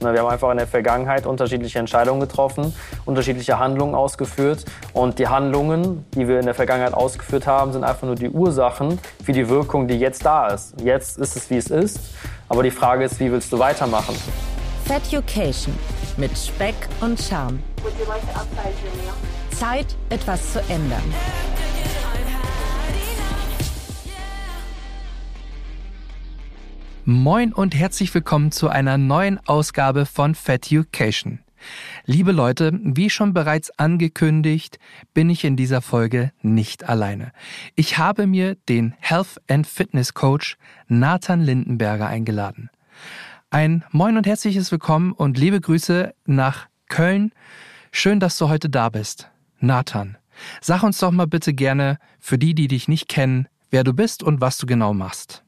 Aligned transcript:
Wir 0.00 0.20
haben 0.20 0.28
einfach 0.28 0.50
in 0.50 0.58
der 0.58 0.66
Vergangenheit 0.66 1.26
unterschiedliche 1.26 1.78
Entscheidungen 1.78 2.20
getroffen, 2.20 2.74
unterschiedliche 3.06 3.58
Handlungen 3.58 3.94
ausgeführt. 3.94 4.64
Und 4.92 5.18
die 5.18 5.26
Handlungen, 5.26 6.04
die 6.14 6.28
wir 6.28 6.38
in 6.38 6.44
der 6.44 6.54
Vergangenheit 6.54 6.92
ausgeführt 6.92 7.46
haben, 7.46 7.72
sind 7.72 7.82
einfach 7.82 8.02
nur 8.02 8.14
die 8.14 8.28
Ursachen 8.28 8.98
für 9.24 9.32
die 9.32 9.48
Wirkung, 9.48 9.88
die 9.88 9.98
jetzt 9.98 10.24
da 10.24 10.48
ist. 10.48 10.80
Jetzt 10.82 11.18
ist 11.18 11.36
es, 11.36 11.50
wie 11.50 11.56
es 11.56 11.70
ist. 11.70 11.98
Aber 12.48 12.62
die 12.62 12.70
Frage 12.70 13.04
ist, 13.04 13.18
wie 13.20 13.32
willst 13.32 13.52
du 13.52 13.58
weitermachen? 13.58 14.14
Feducation 14.84 15.74
mit 16.16 16.36
Speck 16.36 16.74
und 17.00 17.20
Charme. 17.20 17.62
Zeit, 19.50 19.96
etwas 20.10 20.52
zu 20.52 20.60
ändern. 20.68 21.02
Moin 27.08 27.52
und 27.52 27.72
herzlich 27.72 28.12
willkommen 28.12 28.50
zu 28.50 28.68
einer 28.68 28.98
neuen 28.98 29.38
Ausgabe 29.46 30.06
von 30.06 30.34
Feducation. 30.34 31.38
Liebe 32.04 32.32
Leute, 32.32 32.76
wie 32.82 33.10
schon 33.10 33.32
bereits 33.32 33.70
angekündigt, 33.78 34.80
bin 35.14 35.30
ich 35.30 35.44
in 35.44 35.54
dieser 35.54 35.82
Folge 35.82 36.32
nicht 36.42 36.88
alleine. 36.88 37.30
Ich 37.76 37.96
habe 37.96 38.26
mir 38.26 38.56
den 38.68 38.92
Health 38.98 39.40
and 39.48 39.68
Fitness 39.68 40.14
Coach 40.14 40.56
Nathan 40.88 41.42
Lindenberger 41.42 42.08
eingeladen. 42.08 42.70
Ein 43.50 43.84
Moin 43.92 44.16
und 44.16 44.26
herzliches 44.26 44.72
Willkommen 44.72 45.12
und 45.12 45.38
liebe 45.38 45.60
Grüße 45.60 46.12
nach 46.24 46.66
Köln. 46.88 47.30
Schön, 47.92 48.18
dass 48.18 48.36
du 48.36 48.48
heute 48.48 48.68
da 48.68 48.88
bist. 48.88 49.30
Nathan, 49.60 50.18
sag 50.60 50.82
uns 50.82 50.98
doch 50.98 51.12
mal 51.12 51.28
bitte 51.28 51.54
gerne, 51.54 52.00
für 52.18 52.36
die, 52.36 52.56
die 52.56 52.66
dich 52.66 52.88
nicht 52.88 53.08
kennen, 53.08 53.46
wer 53.70 53.84
du 53.84 53.92
bist 53.92 54.24
und 54.24 54.40
was 54.40 54.58
du 54.58 54.66
genau 54.66 54.92
machst. 54.92 55.45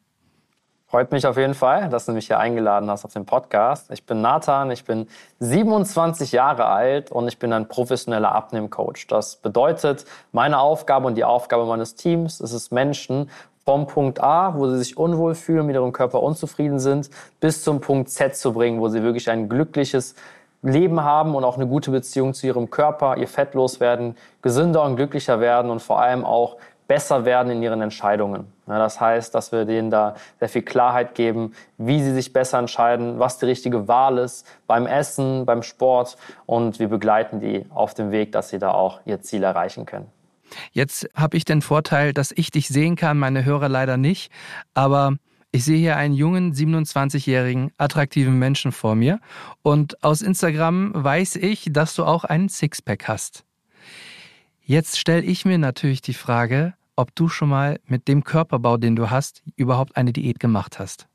Freut 0.90 1.12
mich 1.12 1.26
auf 1.26 1.36
jeden 1.36 1.52
Fall, 1.52 1.90
dass 1.90 2.06
du 2.06 2.12
mich 2.12 2.28
hier 2.28 2.38
eingeladen 2.38 2.88
hast 2.90 3.04
auf 3.04 3.12
den 3.12 3.26
Podcast. 3.26 3.90
Ich 3.90 4.06
bin 4.06 4.22
Nathan, 4.22 4.70
ich 4.70 4.86
bin 4.86 5.06
27 5.38 6.32
Jahre 6.32 6.64
alt 6.64 7.12
und 7.12 7.28
ich 7.28 7.38
bin 7.38 7.52
ein 7.52 7.68
professioneller 7.68 8.34
Abnehmcoach. 8.34 9.06
Das 9.06 9.36
bedeutet, 9.36 10.06
meine 10.32 10.58
Aufgabe 10.58 11.06
und 11.06 11.16
die 11.16 11.24
Aufgabe 11.24 11.66
meines 11.66 11.94
Teams 11.94 12.40
ist 12.40 12.54
es, 12.54 12.70
Menschen 12.70 13.28
vom 13.66 13.86
Punkt 13.86 14.22
A, 14.22 14.54
wo 14.54 14.66
sie 14.66 14.78
sich 14.78 14.96
unwohl 14.96 15.34
fühlen, 15.34 15.66
mit 15.66 15.76
ihrem 15.76 15.92
Körper 15.92 16.22
unzufrieden 16.22 16.78
sind, 16.78 17.10
bis 17.38 17.62
zum 17.62 17.82
Punkt 17.82 18.08
Z 18.08 18.34
zu 18.34 18.54
bringen, 18.54 18.80
wo 18.80 18.88
sie 18.88 19.02
wirklich 19.02 19.28
ein 19.28 19.50
glückliches 19.50 20.14
Leben 20.62 21.04
haben 21.04 21.34
und 21.34 21.44
auch 21.44 21.56
eine 21.56 21.66
gute 21.66 21.90
Beziehung 21.90 22.32
zu 22.32 22.46
ihrem 22.46 22.70
Körper, 22.70 23.18
ihr 23.18 23.28
Fett 23.28 23.52
loswerden, 23.52 24.16
gesünder 24.40 24.84
und 24.84 24.96
glücklicher 24.96 25.38
werden 25.38 25.70
und 25.70 25.82
vor 25.82 26.00
allem 26.00 26.24
auch 26.24 26.56
besser 26.88 27.24
werden 27.24 27.52
in 27.52 27.62
ihren 27.62 27.80
Entscheidungen. 27.82 28.50
Ja, 28.66 28.78
das 28.78 29.00
heißt, 29.00 29.34
dass 29.34 29.52
wir 29.52 29.64
denen 29.66 29.90
da 29.90 30.16
sehr 30.40 30.48
viel 30.48 30.62
Klarheit 30.62 31.14
geben, 31.14 31.52
wie 31.76 32.02
sie 32.02 32.12
sich 32.12 32.32
besser 32.32 32.58
entscheiden, 32.58 33.18
was 33.18 33.38
die 33.38 33.44
richtige 33.46 33.86
Wahl 33.86 34.18
ist 34.18 34.46
beim 34.66 34.86
Essen, 34.86 35.46
beim 35.46 35.62
Sport 35.62 36.16
und 36.46 36.80
wir 36.80 36.88
begleiten 36.88 37.40
die 37.40 37.66
auf 37.70 37.94
dem 37.94 38.10
Weg, 38.10 38.32
dass 38.32 38.48
sie 38.48 38.58
da 38.58 38.72
auch 38.72 39.00
ihr 39.04 39.20
Ziel 39.20 39.44
erreichen 39.44 39.86
können. 39.86 40.06
Jetzt 40.72 41.06
habe 41.14 41.36
ich 41.36 41.44
den 41.44 41.60
Vorteil, 41.60 42.14
dass 42.14 42.32
ich 42.32 42.50
dich 42.50 42.68
sehen 42.68 42.96
kann, 42.96 43.18
meine 43.18 43.44
Hörer 43.44 43.68
leider 43.68 43.98
nicht, 43.98 44.32
aber 44.72 45.16
ich 45.50 45.64
sehe 45.64 45.78
hier 45.78 45.96
einen 45.96 46.14
jungen, 46.14 46.54
27-jährigen, 46.54 47.70
attraktiven 47.76 48.38
Menschen 48.38 48.72
vor 48.72 48.94
mir 48.94 49.20
und 49.62 50.02
aus 50.02 50.22
Instagram 50.22 50.92
weiß 50.94 51.36
ich, 51.36 51.68
dass 51.70 51.94
du 51.94 52.04
auch 52.04 52.24
einen 52.24 52.48
Sixpack 52.48 53.08
hast. 53.08 53.44
Jetzt 54.62 54.98
stelle 54.98 55.22
ich 55.22 55.44
mir 55.44 55.58
natürlich 55.58 56.02
die 56.02 56.14
Frage, 56.14 56.74
ob 56.98 57.14
du 57.14 57.28
schon 57.28 57.48
mal 57.48 57.78
mit 57.86 58.08
dem 58.08 58.24
Körperbau, 58.24 58.76
den 58.76 58.96
du 58.96 59.08
hast, 59.08 59.42
überhaupt 59.56 59.96
eine 59.96 60.12
Diät 60.12 60.40
gemacht 60.40 60.78
hast. 60.78 61.06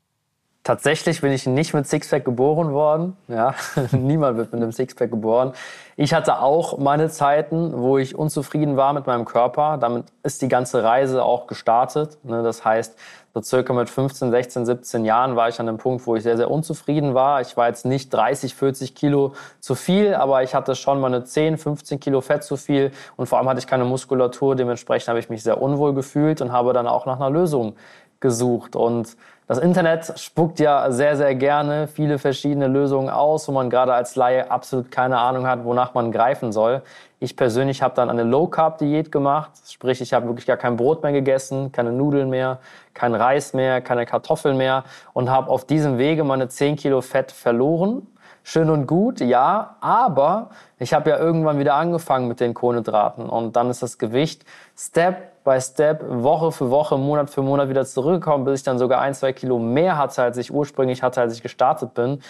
Tatsächlich 0.62 1.20
bin 1.20 1.30
ich 1.30 1.46
nicht 1.46 1.74
mit 1.74 1.86
Sixpack 1.86 2.24
geboren 2.24 2.72
worden. 2.72 3.18
Ja, 3.28 3.54
niemand 3.92 4.38
wird 4.38 4.50
mit 4.50 4.62
einem 4.62 4.72
Sixpack 4.72 5.10
geboren. 5.10 5.52
Ich 5.96 6.14
hatte 6.14 6.38
auch 6.40 6.78
meine 6.78 7.10
Zeiten, 7.10 7.74
wo 7.74 7.98
ich 7.98 8.14
unzufrieden 8.14 8.78
war 8.78 8.94
mit 8.94 9.06
meinem 9.06 9.26
Körper. 9.26 9.76
Damit 9.76 10.06
ist 10.22 10.40
die 10.40 10.48
ganze 10.48 10.82
Reise 10.82 11.22
auch 11.22 11.46
gestartet. 11.48 12.16
Ne, 12.24 12.42
das 12.42 12.64
heißt, 12.64 12.98
so 13.34 13.42
circa 13.42 13.72
mit 13.72 13.90
15, 13.90 14.30
16, 14.30 14.64
17 14.64 15.04
Jahren 15.04 15.34
war 15.34 15.48
ich 15.48 15.58
an 15.58 15.68
einem 15.68 15.78
Punkt, 15.78 16.06
wo 16.06 16.14
ich 16.14 16.22
sehr, 16.22 16.36
sehr 16.36 16.50
unzufrieden 16.50 17.14
war. 17.14 17.40
Ich 17.40 17.56
war 17.56 17.66
jetzt 17.66 17.84
nicht 17.84 18.14
30, 18.14 18.54
40 18.54 18.94
Kilo 18.94 19.34
zu 19.58 19.74
viel, 19.74 20.14
aber 20.14 20.44
ich 20.44 20.54
hatte 20.54 20.76
schon 20.76 21.00
meine 21.00 21.24
10, 21.24 21.58
15 21.58 21.98
Kilo 21.98 22.20
Fett 22.20 22.44
zu 22.44 22.56
viel 22.56 22.92
und 23.16 23.26
vor 23.26 23.38
allem 23.38 23.48
hatte 23.48 23.58
ich 23.58 23.66
keine 23.66 23.84
Muskulatur. 23.84 24.54
Dementsprechend 24.54 25.08
habe 25.08 25.18
ich 25.18 25.30
mich 25.30 25.42
sehr 25.42 25.60
unwohl 25.60 25.94
gefühlt 25.94 26.40
und 26.42 26.52
habe 26.52 26.72
dann 26.72 26.86
auch 26.86 27.06
nach 27.06 27.16
einer 27.16 27.30
Lösung 27.30 27.74
gesucht. 28.20 28.76
Und 28.76 29.16
das 29.48 29.58
Internet 29.58 30.18
spuckt 30.18 30.60
ja 30.60 30.90
sehr, 30.92 31.16
sehr 31.16 31.34
gerne 31.34 31.88
viele 31.88 32.18
verschiedene 32.18 32.68
Lösungen 32.68 33.10
aus, 33.10 33.48
wo 33.48 33.52
man 33.52 33.68
gerade 33.68 33.92
als 33.92 34.14
Laie 34.16 34.50
absolut 34.50 34.90
keine 34.90 35.18
Ahnung 35.18 35.46
hat, 35.46 35.64
wonach 35.64 35.92
man 35.92 36.12
greifen 36.12 36.52
soll. 36.52 36.82
Ich 37.24 37.36
persönlich 37.36 37.80
habe 37.80 37.94
dann 37.94 38.10
eine 38.10 38.22
Low-Carb-Diät 38.22 39.10
gemacht, 39.10 39.50
sprich 39.66 40.02
ich 40.02 40.12
habe 40.12 40.26
wirklich 40.26 40.44
gar 40.44 40.58
kein 40.58 40.76
Brot 40.76 41.02
mehr 41.02 41.12
gegessen, 41.12 41.72
keine 41.72 41.90
Nudeln 41.90 42.28
mehr, 42.28 42.58
kein 42.92 43.14
Reis 43.14 43.54
mehr, 43.54 43.80
keine 43.80 44.04
Kartoffeln 44.04 44.58
mehr 44.58 44.84
und 45.14 45.30
habe 45.30 45.48
auf 45.48 45.64
diesem 45.64 45.96
Wege 45.96 46.22
meine 46.22 46.50
10 46.50 46.76
Kilo 46.76 47.00
Fett 47.00 47.32
verloren. 47.32 48.06
Schön 48.42 48.68
und 48.68 48.86
gut, 48.86 49.20
ja, 49.20 49.76
aber 49.80 50.50
ich 50.78 50.92
habe 50.92 51.08
ja 51.08 51.18
irgendwann 51.18 51.58
wieder 51.58 51.76
angefangen 51.76 52.28
mit 52.28 52.40
den 52.40 52.52
Kohlenhydraten 52.52 53.26
und 53.30 53.56
dann 53.56 53.70
ist 53.70 53.82
das 53.82 53.96
Gewicht 53.96 54.44
Step 54.76 55.42
by 55.44 55.58
Step, 55.62 56.04
Woche 56.06 56.52
für 56.52 56.70
Woche, 56.70 56.98
Monat 56.98 57.30
für 57.30 57.40
Monat 57.40 57.70
wieder 57.70 57.86
zurückgekommen, 57.86 58.44
bis 58.44 58.60
ich 58.60 58.64
dann 58.64 58.78
sogar 58.78 59.00
ein, 59.00 59.14
zwei 59.14 59.32
Kilo 59.32 59.58
mehr 59.58 59.96
hatte, 59.96 60.22
als 60.22 60.36
ich 60.36 60.52
ursprünglich 60.52 61.02
hatte, 61.02 61.22
als 61.22 61.32
ich 61.32 61.42
gestartet 61.42 61.94
bin. 61.94 62.20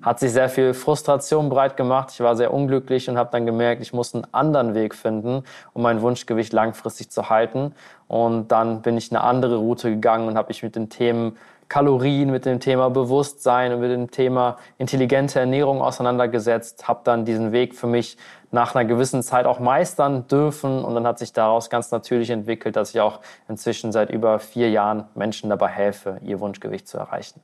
Hat 0.00 0.20
sich 0.20 0.32
sehr 0.32 0.48
viel 0.48 0.74
Frustration 0.74 1.48
breit 1.48 1.76
gemacht. 1.76 2.10
Ich 2.12 2.20
war 2.20 2.36
sehr 2.36 2.54
unglücklich 2.54 3.10
und 3.10 3.18
habe 3.18 3.30
dann 3.32 3.46
gemerkt, 3.46 3.82
ich 3.82 3.92
muss 3.92 4.14
einen 4.14 4.26
anderen 4.32 4.74
Weg 4.74 4.94
finden, 4.94 5.42
um 5.72 5.82
mein 5.82 6.00
Wunschgewicht 6.02 6.52
langfristig 6.52 7.10
zu 7.10 7.30
halten. 7.30 7.74
Und 8.06 8.48
dann 8.48 8.82
bin 8.82 8.96
ich 8.96 9.10
eine 9.10 9.22
andere 9.22 9.56
Route 9.56 9.90
gegangen 9.90 10.28
und 10.28 10.36
habe 10.36 10.48
mich 10.48 10.62
mit 10.62 10.76
den 10.76 10.88
Themen 10.88 11.36
Kalorien, 11.68 12.30
mit 12.30 12.46
dem 12.46 12.60
Thema 12.60 12.88
Bewusstsein 12.88 13.72
und 13.72 13.80
mit 13.80 13.90
dem 13.90 14.10
Thema 14.10 14.56
intelligente 14.78 15.38
Ernährung 15.38 15.82
auseinandergesetzt, 15.82 16.88
habe 16.88 17.00
dann 17.04 17.24
diesen 17.24 17.52
Weg 17.52 17.74
für 17.74 17.86
mich 17.86 18.16
nach 18.50 18.74
einer 18.74 18.86
gewissen 18.86 19.22
Zeit 19.22 19.44
auch 19.44 19.60
meistern 19.60 20.26
dürfen 20.28 20.82
und 20.82 20.94
dann 20.94 21.06
hat 21.06 21.18
sich 21.18 21.34
daraus 21.34 21.68
ganz 21.68 21.90
natürlich 21.90 22.30
entwickelt, 22.30 22.76
dass 22.76 22.94
ich 22.94 23.00
auch 23.00 23.20
inzwischen 23.48 23.92
seit 23.92 24.08
über 24.08 24.38
vier 24.38 24.70
Jahren 24.70 25.04
Menschen 25.14 25.50
dabei 25.50 25.68
helfe, 25.68 26.18
ihr 26.22 26.40
Wunschgewicht 26.40 26.88
zu 26.88 26.96
erreichen. 26.96 27.42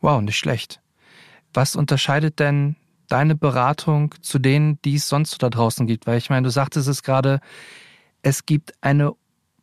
Wow, 0.00 0.22
nicht 0.22 0.38
schlecht. 0.38 0.80
Was 1.54 1.76
unterscheidet 1.76 2.38
denn 2.38 2.76
deine 3.08 3.34
Beratung 3.34 4.14
zu 4.22 4.38
denen, 4.38 4.80
die 4.82 4.94
es 4.94 5.08
sonst 5.08 5.32
so 5.32 5.38
da 5.38 5.50
draußen 5.50 5.86
gibt? 5.86 6.06
Weil 6.06 6.18
ich 6.18 6.30
meine, 6.30 6.44
du 6.44 6.50
sagtest 6.50 6.88
es 6.88 7.02
gerade, 7.02 7.40
es 8.22 8.46
gibt 8.46 8.72
eine 8.80 9.12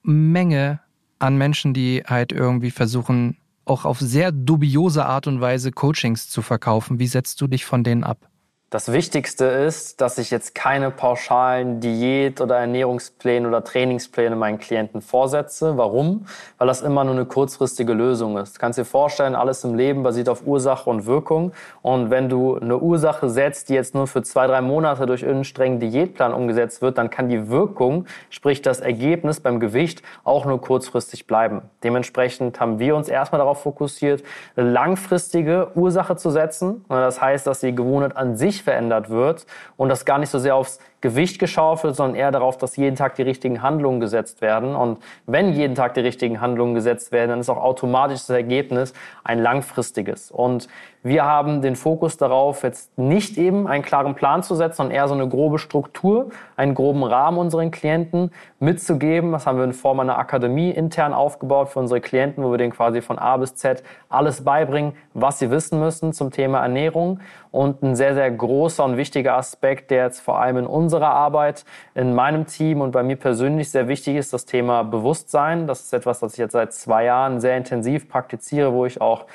Menge 0.04 0.82
an 1.18 1.38
Menschen, 1.38 1.74
die 1.74 2.04
halt 2.06 2.32
irgendwie 2.32 2.72
versuchen, 2.72 3.38
auch 3.66 3.86
auf 3.86 4.00
sehr 4.00 4.32
dubiose 4.32 5.06
Art 5.06 5.28
und 5.28 5.42
Weise 5.42 5.72
Coachings 5.72 6.30
zu 6.30 6.42
verkaufen. 6.42 7.00
Wie 7.00 7.08
setzt 7.08 7.40
du 7.42 7.48
dich 7.48 7.66
von 7.66 7.84
denen 7.84 8.04
ab? 8.04 8.29
Das 8.72 8.92
Wichtigste 8.92 9.46
ist, 9.46 10.00
dass 10.00 10.20
ich 10.20 10.30
jetzt 10.30 10.54
keine 10.54 10.92
pauschalen 10.92 11.80
Diät- 11.80 12.40
oder 12.40 12.58
Ernährungspläne 12.58 13.48
oder 13.48 13.64
Trainingspläne 13.64 14.36
meinen 14.36 14.60
Klienten 14.60 15.02
vorsetze. 15.02 15.76
Warum? 15.76 16.28
Weil 16.60 16.68
das 16.68 16.84
immer 16.84 17.04
nur 17.04 17.16
eine 17.16 17.26
kurzfristige 17.26 17.94
Lösung 17.94 18.38
ist. 18.38 18.58
Du 18.58 18.60
kannst 18.60 18.78
dir 18.78 18.86
vorstellen, 18.86 19.34
alles 19.34 19.64
im 19.64 19.74
Leben 19.74 20.04
basiert 20.04 20.30
auf 20.30 20.46
Ursache 20.46 20.88
und 20.88 21.08
Wirkung. 21.08 21.52
Und 21.82 22.12
wenn 22.12 22.30
du 22.30 22.60
eine 22.60 22.78
Ursache 22.78 23.28
setzt, 23.32 23.70
die 23.70 23.74
jetzt 23.74 23.96
nur 23.96 24.06
für 24.06 24.22
zwei, 24.22 24.46
drei 24.46 24.62
Monate 24.62 25.08
durch 25.08 25.24
irgendeinen 25.24 25.46
strengen 25.46 25.80
Diätplan 25.80 26.32
umgesetzt 26.32 26.84
wird, 26.84 27.00
dann 27.00 27.10
kann 27.10 27.28
die 27.28 27.50
Wirkung, 27.50 28.06
sprich 28.30 28.62
das 28.62 28.82
Ergebnis 28.82 29.40
beim 29.40 29.60
Gewicht, 29.60 30.04
auch 30.24 30.46
nur 30.46 30.62
kurzfristig 30.62 31.26
bleiben. 31.26 31.64
Dementsprechend 31.84 32.60
haben 32.60 32.78
wir 32.78 32.96
uns 32.96 33.10
erstmal 33.10 33.40
darauf 33.40 33.64
fokussiert, 33.64 34.22
eine 34.56 34.70
langfristige 34.70 35.72
Ursache 35.74 36.18
zu 36.18 36.30
setzen. 36.30 36.86
Das 36.88 37.20
heißt, 37.20 37.48
dass 37.48 37.62
die 37.62 37.74
Gewohnheit 37.74 38.16
an 38.16 38.38
sich 38.38 38.59
verändert 38.62 39.10
wird 39.10 39.46
und 39.78 39.90
das 39.90 40.06
gar 40.06 40.18
nicht 40.18 40.30
so 40.30 40.40
sehr 40.40 40.56
aufs 40.56 40.80
Gewicht 41.02 41.40
geschaufelt, 41.40 41.96
sondern 41.96 42.16
eher 42.16 42.32
darauf, 42.32 42.58
dass 42.58 42.76
jeden 42.76 42.96
Tag 42.96 43.16
die 43.16 43.22
richtigen 43.22 43.62
Handlungen 43.62 44.00
gesetzt 44.00 44.42
werden. 44.42 44.76
Und 44.76 45.00
wenn 45.26 45.54
jeden 45.54 45.76
Tag 45.76 45.94
die 45.94 46.02
richtigen 46.02 46.42
Handlungen 46.42 46.74
gesetzt 46.74 47.12
werden, 47.12 47.30
dann 47.30 47.40
ist 47.40 47.50
auch 47.50 47.62
automatisch 47.62 48.20
das 48.20 48.32
Ergebnis 48.32 48.94
ein 49.24 49.40
langfristiges. 49.40 50.32
Und 50.32 50.68
wir 51.02 51.24
haben 51.24 51.62
den 51.62 51.78
Fokus 51.78 52.18
darauf, 52.18 52.64
jetzt 52.64 52.98
nicht 52.98 53.38
eben 53.38 53.68
einen 53.68 53.84
klaren 53.84 54.16
Plan 54.16 54.44
zu 54.44 54.56
setzen, 54.56 54.78
sondern 54.78 54.96
eher 54.98 55.08
so 55.08 55.14
eine 55.14 55.30
grobe 55.30 55.58
Struktur, 55.58 56.30
einen 56.58 56.76
groben 56.76 57.04
Rahmen 57.04 57.38
unseren 57.38 57.72
Klienten 57.72 58.32
mitzugeben. 58.60 59.32
Das 59.32 59.48
haben 59.48 59.58
wir 59.58 59.64
in 59.64 59.72
Form 59.72 60.02
einer 60.02 60.18
Akademie 60.18 60.72
intern 60.72 61.14
aufgebaut 61.14 61.70
für 61.70 61.80
unsere 61.80 62.02
Klienten, 62.02 62.44
wo 62.44 62.52
wir 62.52 62.58
denen 62.58 62.74
quasi 62.74 63.02
von 63.02 63.18
A 63.18 63.38
bis 63.38 63.56
Z 63.56 63.82
alles 64.10 64.44
beibringen, 64.44 64.92
was 65.14 65.40
sie 65.40 65.50
wissen 65.52 65.80
müssen 65.80 66.12
zum 66.12 66.32
Thema 66.32 66.60
Ernährung. 66.60 67.22
Und 67.52 67.82
ein 67.82 67.96
sehr, 67.96 68.14
sehr 68.14 68.30
großer 68.30 68.84
und 68.84 68.98
wichtiger 68.98 69.38
Aspekt, 69.38 69.92
der 69.92 70.04
jetzt 70.04 70.20
vor 70.20 70.40
allem 70.40 70.58
in 70.58 70.68
unserer 70.90 71.12
Arbeit, 71.12 71.66
in 71.94 72.16
meinem 72.16 72.48
Team 72.48 72.82
und 72.82 72.90
bei 72.90 73.04
mir 73.04 73.16
persönlich 73.16 73.70
sehr 73.70 73.88
wichtig 73.88 74.16
ist, 74.16 74.34
das 74.34 74.46
Thema 74.46 74.84
Bewusstsein. 74.84 75.68
Das 75.68 75.82
ist 75.82 75.94
etwas, 75.94 76.20
das 76.20 76.34
ich 76.34 76.40
jetzt 76.40 76.54
seit 76.54 76.74
zwei 76.74 77.06
Jahren 77.06 77.40
sehr 77.40 77.58
intensiv 77.58 78.10
praktiziere, 78.10 78.74
wo 78.74 78.88
ich 78.88 79.00
auch 79.00 79.26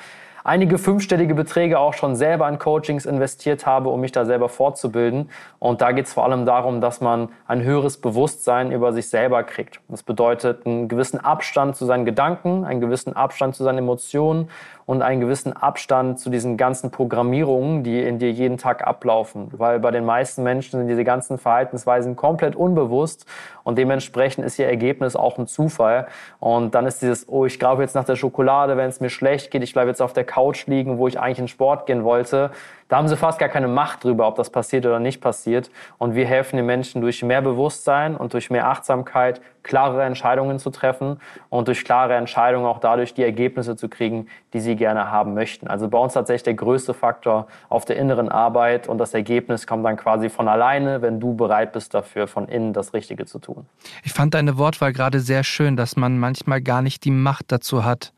einige 0.45 0.77
fünfstellige 0.77 1.33
Beträge 1.33 1.79
auch 1.79 1.93
schon 1.93 2.15
selber 2.15 2.47
in 2.47 2.59
Coachings 2.59 3.05
investiert 3.05 3.65
habe, 3.65 3.89
um 3.89 3.99
mich 3.99 4.11
da 4.11 4.25
selber 4.25 4.47
fortzubilden. 4.47 5.29
Und 5.59 5.81
da 5.81 5.91
geht 5.91 6.05
es 6.05 6.13
vor 6.13 6.23
allem 6.23 6.45
darum, 6.45 6.81
dass 6.81 7.01
man 7.01 7.29
ein 7.47 7.63
höheres 7.63 7.97
Bewusstsein 7.97 8.71
über 8.71 8.93
sich 8.93 9.09
selber 9.09 9.43
kriegt. 9.43 9.81
Das 9.89 10.03
bedeutet 10.03 10.65
einen 10.65 10.87
gewissen 10.87 11.19
Abstand 11.19 11.75
zu 11.75 11.85
seinen 11.85 12.05
Gedanken, 12.05 12.63
einen 12.63 12.79
gewissen 12.79 13.15
Abstand 13.15 13.55
zu 13.55 13.63
seinen 13.63 13.79
Emotionen 13.79 14.49
und 14.85 15.01
einen 15.01 15.19
gewissen 15.19 15.51
Abstand 15.53 16.19
zu 16.19 16.29
diesen 16.29 16.57
ganzen 16.57 16.91
Programmierungen, 16.91 17.83
die 17.83 18.03
in 18.03 18.19
dir 18.19 18.31
jeden 18.31 18.57
Tag 18.57 18.85
ablaufen. 18.85 19.49
Weil 19.51 19.79
bei 19.79 19.89
den 19.89 20.05
meisten 20.05 20.43
Menschen 20.43 20.79
sind 20.79 20.87
diese 20.87 21.03
ganzen 21.03 21.39
Verhaltensweisen 21.39 22.15
komplett 22.15 22.55
unbewusst 22.55 23.25
und 23.65 23.79
dementsprechend 23.79 24.45
ist 24.45 24.59
ihr 24.59 24.67
Ergebnis 24.67 25.15
auch 25.15 25.39
ein 25.39 25.47
Zufall. 25.47 26.07
Und 26.39 26.75
dann 26.75 26.85
ist 26.85 27.01
dieses, 27.01 27.27
oh, 27.27 27.45
ich 27.45 27.57
glaube 27.57 27.81
jetzt 27.81 27.95
nach 27.95 28.05
der 28.05 28.15
Schokolade, 28.15 28.77
wenn 28.77 28.87
es 28.87 29.01
mir 29.01 29.09
schlecht 29.09 29.49
geht, 29.49 29.63
ich 29.63 29.73
bleibe 29.73 29.89
jetzt 29.89 30.03
auf 30.03 30.13
der 30.13 30.23
Couch 30.23 30.67
liegen, 30.67 30.99
wo 30.99 31.07
ich 31.07 31.19
eigentlich 31.19 31.39
in 31.39 31.47
Sport 31.47 31.87
gehen 31.87 32.03
wollte. 32.03 32.51
Da 32.87 32.97
haben 32.97 33.07
sie 33.07 33.17
fast 33.17 33.39
gar 33.39 33.49
keine 33.49 33.67
Macht 33.67 34.03
drüber, 34.03 34.27
ob 34.27 34.35
das 34.35 34.51
passiert 34.51 34.85
oder 34.85 34.99
nicht 34.99 35.19
passiert. 35.19 35.71
Und 35.97 36.13
wir 36.13 36.27
helfen 36.27 36.57
den 36.57 36.67
Menschen 36.67 37.01
durch 37.01 37.23
mehr 37.23 37.41
Bewusstsein 37.41 38.15
und 38.15 38.33
durch 38.33 38.51
mehr 38.51 38.67
Achtsamkeit, 38.67 39.41
klarere 39.63 40.03
Entscheidungen 40.03 40.59
zu 40.59 40.69
treffen 40.69 41.19
und 41.49 41.67
durch 41.67 41.83
klare 41.83 42.13
Entscheidungen 42.13 42.67
auch 42.67 42.79
dadurch 42.79 43.15
die 43.15 43.23
Ergebnisse 43.23 43.75
zu 43.75 43.89
kriegen, 43.89 44.27
die 44.53 44.59
sie 44.59 44.75
gerne 44.75 45.09
haben 45.09 45.33
möchten. 45.33 45.67
Also 45.67 45.87
bei 45.87 45.97
uns 45.97 46.13
tatsächlich 46.13 46.43
der 46.43 46.53
größte 46.53 46.93
Faktor 46.93 47.47
auf 47.69 47.85
der 47.85 47.97
inneren 47.97 48.29
Arbeit 48.29 48.87
und 48.87 48.99
das 48.99 49.15
Ergebnis 49.15 49.65
kommt 49.65 49.83
dann 49.83 49.97
quasi 49.97 50.29
von 50.29 50.47
alleine, 50.47 51.01
wenn 51.01 51.19
du 51.19 51.35
bereit 51.35 51.73
bist 51.73 51.95
dafür, 51.95 52.27
von 52.27 52.47
innen 52.47 52.73
das 52.73 52.93
Richtige 52.93 53.25
zu 53.25 53.39
tun. 53.39 53.65
Ich 54.03 54.13
fand 54.13 54.35
deine 54.35 54.59
Wortwahl 54.59 54.93
gerade 54.93 55.19
sehr 55.19 55.43
schön, 55.43 55.75
dass 55.75 55.95
man 55.95 56.19
manchmal 56.19 56.61
gar 56.61 56.83
nicht 56.83 57.03
die 57.03 57.11
Macht 57.11 57.51
dazu 57.51 57.83
hat, 57.83 58.13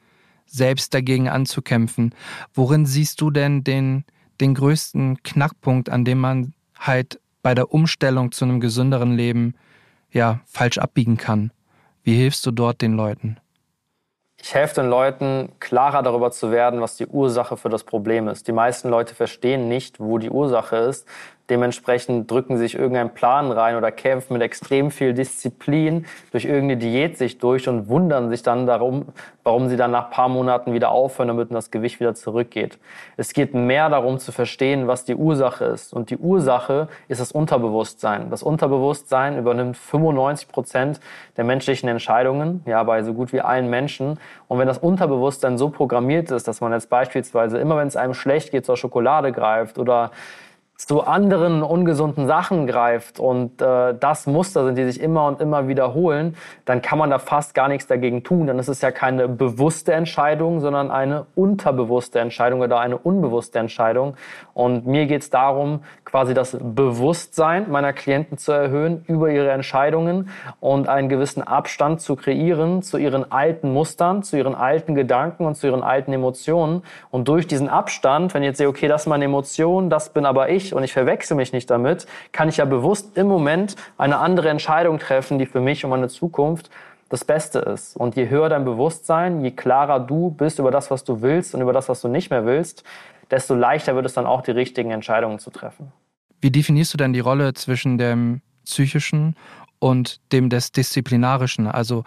selbst 0.45 0.93
dagegen 0.93 1.29
anzukämpfen. 1.29 2.13
Worin 2.53 2.85
siehst 2.85 3.21
du 3.21 3.31
denn 3.31 3.63
den 3.63 4.03
den 4.41 4.53
größten 4.53 5.23
Knackpunkt, 5.23 5.89
an 5.89 6.05
dem 6.05 6.19
man 6.19 6.53
halt 6.77 7.19
bei 7.41 7.55
der 7.55 7.73
Umstellung 7.73 8.31
zu 8.31 8.45
einem 8.45 8.59
gesünderen 8.59 9.13
Leben 9.13 9.55
ja 10.11 10.41
falsch 10.45 10.77
abbiegen 10.77 11.17
kann? 11.17 11.51
Wie 12.03 12.15
hilfst 12.15 12.45
du 12.45 12.51
dort 12.51 12.81
den 12.81 12.93
Leuten? 12.93 13.37
Ich 14.39 14.53
helfe 14.53 14.81
den 14.81 14.89
Leuten, 14.89 15.49
klarer 15.59 16.03
darüber 16.03 16.31
zu 16.31 16.51
werden, 16.51 16.79
was 16.79 16.95
die 16.95 17.07
Ursache 17.07 17.57
für 17.57 17.69
das 17.69 17.83
Problem 17.83 18.27
ist. 18.27 18.47
Die 18.47 18.51
meisten 18.51 18.89
Leute 18.89 19.15
verstehen 19.15 19.67
nicht, 19.67 19.99
wo 19.99 20.19
die 20.19 20.29
Ursache 20.29 20.77
ist, 20.77 21.07
Dementsprechend 21.49 22.29
drücken 22.29 22.57
sich 22.57 22.75
irgendeinen 22.75 23.13
Plan 23.13 23.51
rein 23.51 23.75
oder 23.77 23.91
kämpfen 23.91 24.33
mit 24.33 24.41
extrem 24.41 24.91
viel 24.91 25.13
Disziplin 25.13 26.05
durch 26.31 26.45
irgendeine 26.45 26.77
Diät 26.77 27.17
sich 27.17 27.37
durch 27.37 27.69
und 27.69 27.87
wundern 27.87 28.29
sich 28.29 28.43
dann 28.43 28.67
darum, 28.67 29.05
warum 29.43 29.69
sie 29.69 29.77
dann 29.77 29.91
nach 29.91 30.09
paar 30.09 30.27
Monaten 30.27 30.73
wieder 30.73 30.91
aufhören, 30.91 31.29
damit 31.29 31.51
das 31.51 31.71
Gewicht 31.71 32.01
wieder 32.01 32.13
zurückgeht. 32.13 32.77
Es 33.15 33.31
geht 33.31 33.53
mehr 33.53 33.89
darum 33.89 34.19
zu 34.19 34.33
verstehen, 34.33 34.87
was 34.87 35.05
die 35.05 35.15
Ursache 35.15 35.63
ist. 35.65 35.93
Und 35.93 36.09
die 36.09 36.17
Ursache 36.17 36.89
ist 37.07 37.21
das 37.21 37.31
Unterbewusstsein. 37.31 38.29
Das 38.29 38.43
Unterbewusstsein 38.43 39.37
übernimmt 39.37 39.77
95 39.77 40.49
Prozent 40.49 40.99
der 41.37 41.45
menschlichen 41.45 41.87
Entscheidungen, 41.87 42.61
ja, 42.65 42.83
bei 42.83 43.03
so 43.03 43.13
gut 43.13 43.31
wie 43.31 43.39
allen 43.39 43.69
Menschen. 43.69 44.19
Und 44.49 44.59
wenn 44.59 44.67
das 44.67 44.79
Unterbewusstsein 44.79 45.57
so 45.57 45.69
programmiert 45.69 46.29
ist, 46.29 46.47
dass 46.47 46.59
man 46.59 46.73
jetzt 46.73 46.89
beispielsweise 46.89 47.57
immer, 47.57 47.77
wenn 47.77 47.87
es 47.87 47.95
einem 47.95 48.13
schlecht 48.13 48.51
geht, 48.51 48.65
zur 48.65 48.75
Schokolade 48.75 49.31
greift 49.31 49.79
oder 49.79 50.11
zu 50.77 51.01
anderen 51.01 51.63
ungesunden 51.63 52.27
Sachen 52.27 52.67
greift 52.67 53.19
und 53.19 53.61
äh, 53.61 53.95
das 53.99 54.27
Muster 54.27 54.65
sind, 54.65 54.77
die 54.77 54.85
sich 54.85 55.01
immer 55.01 55.25
und 55.25 55.41
immer 55.41 55.67
wiederholen, 55.67 56.35
dann 56.65 56.81
kann 56.81 56.99
man 56.99 57.09
da 57.09 57.19
fast 57.19 57.53
gar 57.53 57.67
nichts 57.67 57.87
dagegen 57.87 58.23
tun. 58.23 58.47
Dann 58.47 58.59
ist 58.59 58.67
es 58.67 58.81
ja 58.81 58.91
keine 58.91 59.27
bewusste 59.27 59.93
Entscheidung, 59.93 60.59
sondern 60.59 60.91
eine 60.91 61.25
unterbewusste 61.35 62.19
Entscheidung 62.19 62.61
oder 62.61 62.79
eine 62.79 62.97
unbewusste 62.97 63.59
Entscheidung. 63.59 64.15
Und 64.53 64.85
mir 64.85 65.07
geht 65.07 65.23
es 65.23 65.29
darum, 65.29 65.81
quasi 66.05 66.33
das 66.33 66.57
Bewusstsein 66.61 67.69
meiner 67.69 67.91
Klienten 67.91 68.37
zu 68.37 68.51
erhöhen 68.51 69.03
über 69.07 69.29
ihre 69.29 69.51
Entscheidungen 69.51 70.29
und 70.59 70.87
einen 70.87 71.09
gewissen 71.09 71.41
Abstand 71.41 72.01
zu 72.01 72.15
kreieren 72.15 72.81
zu 72.81 72.97
ihren 72.97 73.31
alten 73.31 73.73
Mustern, 73.73 74.23
zu 74.23 74.37
ihren 74.37 74.55
alten 74.55 74.95
Gedanken 74.95 75.45
und 75.45 75.55
zu 75.55 75.67
ihren 75.67 75.83
alten 75.83 76.13
Emotionen. 76.13 76.83
Und 77.09 77.27
durch 77.27 77.47
diesen 77.47 77.69
Abstand, 77.69 78.33
wenn 78.33 78.43
ich 78.43 78.47
jetzt 78.47 78.57
sehe, 78.57 78.67
okay, 78.67 78.87
das 78.87 79.01
ist 79.01 79.07
meine 79.07 79.25
Emotion, 79.25 79.89
das 79.89 80.09
bin 80.09 80.25
aber 80.25 80.49
ich, 80.49 80.66
und 80.73 80.83
ich 80.83 80.93
verwechsel 80.93 81.35
mich 81.35 81.53
nicht 81.53 81.69
damit, 81.69 82.07
kann 82.31 82.49
ich 82.49 82.57
ja 82.57 82.65
bewusst 82.65 83.17
im 83.17 83.27
Moment 83.27 83.75
eine 83.97 84.17
andere 84.17 84.49
Entscheidung 84.49 84.99
treffen, 84.99 85.39
die 85.39 85.45
für 85.45 85.61
mich 85.61 85.83
und 85.83 85.91
meine 85.91 86.07
Zukunft 86.07 86.69
das 87.09 87.23
Beste 87.23 87.59
ist. 87.59 87.95
Und 87.95 88.15
je 88.15 88.29
höher 88.29 88.49
dein 88.49 88.65
Bewusstsein, 88.65 89.41
je 89.41 89.51
klarer 89.51 89.99
du 89.99 90.31
bist 90.31 90.59
über 90.59 90.71
das, 90.71 90.91
was 90.91 91.03
du 91.03 91.21
willst 91.21 91.55
und 91.55 91.61
über 91.61 91.73
das, 91.73 91.89
was 91.89 92.01
du 92.01 92.07
nicht 92.07 92.29
mehr 92.29 92.45
willst, 92.45 92.83
desto 93.31 93.55
leichter 93.55 93.95
wird 93.95 94.05
es 94.05 94.13
dann 94.13 94.25
auch, 94.25 94.41
die 94.41 94.51
richtigen 94.51 94.91
Entscheidungen 94.91 95.39
zu 95.39 95.49
treffen. 95.49 95.91
Wie 96.41 96.51
definierst 96.51 96.93
du 96.93 96.97
denn 96.97 97.13
die 97.13 97.19
Rolle 97.19 97.53
zwischen 97.53 97.97
dem 97.97 98.41
psychischen 98.65 99.35
und 99.79 100.19
dem 100.31 100.49
des 100.49 100.71
disziplinarischen? 100.71 101.67
Also 101.67 102.03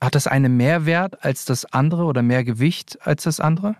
hat 0.00 0.14
das 0.14 0.26
eine 0.26 0.48
mehr 0.48 0.86
Wert 0.86 1.24
als 1.24 1.44
das 1.44 1.72
andere 1.72 2.04
oder 2.04 2.22
mehr 2.22 2.44
Gewicht 2.44 2.98
als 3.02 3.24
das 3.24 3.40
andere? 3.40 3.76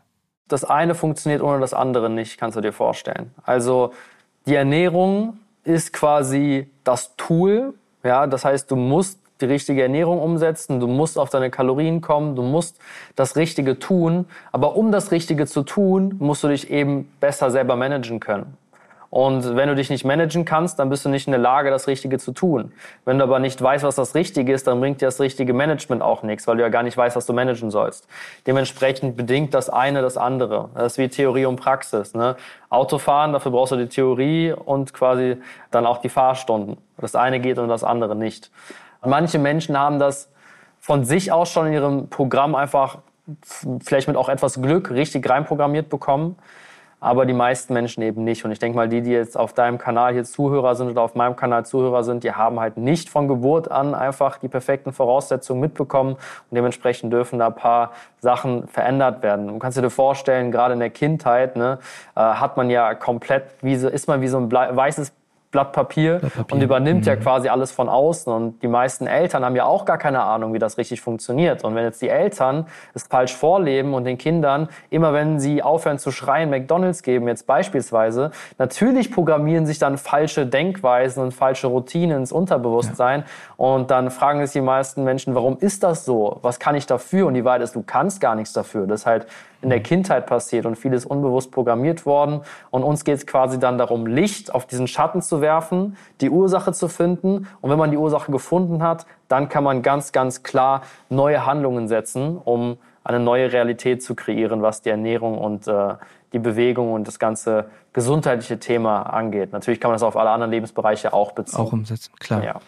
Das 0.49 0.65
eine 0.65 0.95
funktioniert 0.95 1.43
ohne 1.43 1.61
das 1.61 1.75
andere 1.75 2.11
nicht, 2.11 2.39
kannst 2.39 2.57
du 2.57 2.61
dir 2.61 2.73
vorstellen. 2.73 3.33
Also 3.45 3.93
die 4.47 4.55
Ernährung 4.55 5.39
ist 5.65 5.93
quasi 5.93 6.71
das 6.85 7.15
Tool. 7.17 7.75
Ja, 8.03 8.27
das 8.27 8.45
heißt, 8.45 8.71
du 8.71 8.77
musst 8.77 9.19
die 9.41 9.47
richtige 9.47 9.83
Ernährung 9.83 10.21
umsetzen, 10.21 10.81
du 10.81 10.87
musst 10.87 11.19
auf 11.19 11.31
deine 11.31 11.51
Kalorien 11.51 12.01
kommen, 12.01 12.37
du 12.37 12.43
musst 12.43 12.79
das 13.17 13.37
Richtige 13.37 13.79
tun. 13.79 14.27
Aber 14.53 14.77
um 14.77 14.93
das 14.93 15.13
Richtige 15.13 15.47
zu 15.47 15.63
tun, 15.63 16.17
musst 16.19 16.45
du 16.45 16.49
dich 16.49 16.71
eben 16.71 17.11
besser 17.21 17.51
selber 17.51 17.77
managen 17.77 18.21
können. 18.21 18.57
Und 19.11 19.57
wenn 19.57 19.69
du 19.69 19.75
dich 19.75 19.91
nicht 19.91 20.05
managen 20.05 20.45
kannst, 20.45 20.79
dann 20.79 20.89
bist 20.89 21.05
du 21.05 21.09
nicht 21.09 21.27
in 21.27 21.33
der 21.33 21.41
Lage, 21.41 21.71
das 21.71 21.89
Richtige 21.89 22.19
zu 22.19 22.31
tun. 22.31 22.73
Wenn 23.05 23.19
du 23.19 23.25
aber 23.25 23.41
nicht 23.41 23.61
weißt, 23.61 23.83
was 23.83 23.97
das 23.97 24.15
Richtige 24.15 24.53
ist, 24.53 24.69
dann 24.69 24.79
bringt 24.79 25.01
dir 25.01 25.07
das 25.07 25.19
richtige 25.19 25.53
Management 25.53 26.01
auch 26.01 26.23
nichts, 26.23 26.47
weil 26.47 26.57
du 26.57 26.63
ja 26.63 26.69
gar 26.69 26.85
nicht 26.85 26.97
weißt, 26.97 27.17
was 27.17 27.27
du 27.27 27.33
managen 27.33 27.73
sollst. 27.73 28.07
Dementsprechend 28.47 29.17
bedingt 29.17 29.53
das 29.53 29.69
eine 29.69 30.01
das 30.01 30.17
andere. 30.17 30.71
Das 30.75 30.93
ist 30.93 30.99
wie 30.99 31.09
Theorie 31.09 31.47
und 31.47 31.57
Praxis. 31.57 32.15
Ne? 32.15 32.37
Autofahren, 32.69 33.33
dafür 33.33 33.51
brauchst 33.51 33.73
du 33.73 33.77
die 33.77 33.89
Theorie 33.89 34.53
und 34.53 34.95
quasi 34.95 35.39
dann 35.73 35.87
auch 35.87 35.99
die 35.99 36.09
Fahrstunden. 36.09 36.77
Das 36.99 37.17
eine 37.17 37.41
geht 37.41 37.59
und 37.59 37.69
das 37.69 37.83
andere 37.83 38.15
nicht. 38.15 38.53
Manche 39.05 39.41
Menschen 39.41 39.77
haben 39.77 39.99
das 39.99 40.31
von 40.79 41.05
sich 41.05 41.33
aus 41.33 41.51
schon 41.51 41.67
in 41.67 41.73
ihrem 41.73 42.09
Programm 42.11 42.55
einfach 42.55 42.99
vielleicht 43.83 44.07
mit 44.07 44.17
auch 44.17 44.29
etwas 44.29 44.63
Glück 44.63 44.91
richtig 44.91 45.29
reinprogrammiert 45.29 45.89
bekommen 45.89 46.37
aber 47.01 47.25
die 47.27 47.33
meisten 47.33 47.73
Menschen 47.73 48.03
eben 48.03 48.25
nicht. 48.25 48.45
Und 48.45 48.53
ich 48.53 48.59
denke 48.59 48.77
mal, 48.77 48.89
die, 48.89 49.01
die 49.01 49.11
jetzt 49.11 49.37
auf 49.37 49.55
deinem 49.55 49.79
Kanal 49.79 50.13
hier 50.13 50.25
Zuhörer 50.25 50.75
sind 50.75 50.91
oder 50.91 51.03
auf 51.03 51.15
meinem 51.15 51.35
Kanal 51.35 51.65
Zuhörer 51.65 52.05
sind, 52.05 52.23
die 52.23 52.33
haben 52.33 52.61
halt 52.61 52.77
nicht 52.77 53.09
von 53.09 53.27
Geburt 53.27 53.71
an 53.71 53.95
einfach 53.95 54.39
die 54.39 54.49
perfekten 54.49 54.93
Voraussetzungen 54.93 55.61
mitbekommen 55.61 56.13
und 56.13 56.55
dementsprechend 56.55 57.13
dürfen 57.13 57.39
da 57.39 57.49
ein 57.49 57.55
paar 57.55 57.93
Sachen 58.21 58.69
verändert 58.69 59.23
werden. 59.23 59.49
Du 59.49 59.59
kannst 59.59 59.79
dir 59.79 59.91
vorstellen, 59.91 60.53
gerade 60.53 60.75
in 60.75 60.81
der 60.81 60.91
Kindheit 60.91 61.57
ne, 61.57 61.79
äh, 62.15 62.21
hat 62.21 62.57
man 62.57 62.69
ja 62.69 62.95
komplett, 62.95 63.45
wie 63.63 63.77
so, 63.77 63.89
ist 63.89 64.07
man 64.07 64.21
wie 64.21 64.29
so 64.29 64.39
ein 64.39 64.53
weißes 64.53 65.13
Blatt 65.51 65.73
Papier, 65.73 66.19
Blatt 66.19 66.35
Papier. 66.35 66.55
und 66.55 66.63
übernimmt 66.63 67.01
mhm. 67.01 67.07
ja 67.07 67.17
quasi 67.17 67.49
alles 67.49 67.73
von 67.73 67.89
außen. 67.89 68.33
Und 68.33 68.63
die 68.63 68.69
meisten 68.69 69.07
Eltern 69.07 69.45
haben 69.45 69.57
ja 69.57 69.65
auch 69.65 69.85
gar 69.85 69.99
keine 69.99 70.23
Ahnung, 70.23 70.53
wie 70.53 70.59
das 70.59 70.79
richtig 70.79 71.01
funktioniert. 71.01 71.65
Und 71.65 71.75
wenn 71.75 71.85
jetzt 71.85 72.01
die 72.03 72.09
Eltern 72.09 72.67
es 72.95 73.05
falsch 73.05 73.35
vorleben 73.35 73.95
und 73.95 74.05
den 74.05 74.19
Kindern 74.19 74.69
immer, 74.91 75.13
wenn 75.13 75.41
sie 75.41 75.63
aufhören 75.63 75.99
zu 75.99 76.13
schreien, 76.13 76.51
McDonalds 76.51 77.03
geben, 77.03 77.27
jetzt 77.29 77.47
beispielsweise, 77.47 78.31
natürlich 78.59 79.11
programmieren 79.11 79.67
sich 79.67 79.79
dann 79.79 79.99
falsche 79.99 80.47
Denkweisen 80.47 81.23
und 81.23 81.33
falsche 81.33 81.67
Routinen 81.67 82.19
ins 82.19 82.33
Unterbewusstsein. 82.33 83.21
Ja. 83.21 83.27
Und 83.57 83.91
dann 83.91 84.11
fragen 84.11 84.41
sich 84.41 84.53
die 84.53 84.61
meisten 84.61 85.05
Menschen, 85.05 85.35
warum 85.35 85.59
ist 85.59 85.83
das 85.83 86.05
so? 86.05 86.39
Was 86.43 86.59
kann 86.59 86.75
ich 86.75 86.87
dafür? 86.87 87.27
Und 87.27 87.35
die 87.35 87.45
Wahrheit 87.45 87.63
ist, 87.63 87.75
du 87.75 87.83
kannst 87.83 88.21
gar 88.21 88.35
nichts 88.35 88.53
dafür. 88.53 88.87
Das 88.87 89.01
ist 89.01 89.07
halt 89.07 89.27
in 89.63 89.71
der 89.71 89.81
Kindheit 89.81 90.27
passiert 90.27 90.67
und 90.67 90.77
vieles 90.77 91.05
unbewusst 91.05 91.51
programmiert 91.53 92.07
worden. 92.07 92.41
Und 92.71 92.83
uns 92.83 93.05
geht 93.05 93.17
es 93.17 93.27
quasi 93.27 93.59
dann 93.59 93.79
darum, 93.79 94.07
Licht 94.07 94.55
auf 94.55 94.67
diesen 94.67 94.87
Schatten 94.87 95.23
zu 95.23 95.41
werfen, 95.41 95.97
die 96.21 96.31
Ursache 96.31 96.73
zu 96.73 96.89
finden. 96.89 97.47
Und 97.61 97.71
wenn 97.71 97.79
man 97.79 97.91
die 97.91 97.97
Ursache 97.97 98.33
gefunden 98.33 98.83
hat, 98.83 99.07
dann 99.29 99.49
kann 99.49 99.65
man 99.65 99.83
ganz, 99.83 100.13
ganz 100.13 100.43
klar 100.43 100.83
neue 101.09 101.47
Handlungen 101.47 101.89
setzen, 101.89 102.39
um 102.39 102.79
eine 103.05 103.21
neue 103.21 103.53
Realität 103.53 104.03
zu 104.03 104.15
kreieren, 104.15 104.63
was 104.63 104.83
die 104.83 104.91
Ernährung 104.91 105.39
und 105.39 105.67
äh, 105.67 105.95
die 106.33 106.39
Bewegung 106.39 106.93
und 106.93 107.09
das 107.09 107.19
ganze 107.19 107.71
gesundheitliche 107.93 108.59
Thema 108.59 109.03
angeht. 109.03 109.53
Natürlich 109.53 109.81
kann 109.81 109.91
man 109.91 109.97
das 109.97 110.03
auf 110.03 110.17
alle 110.17 110.31
anderen 110.31 110.51
Lebensbereiche 110.51 111.13
auch 111.13 111.33
beziehen. 111.33 111.59
Auch 111.59 111.73
umsetzen, 111.73 112.13
klar. 112.19 112.45
Ja. 112.45 112.61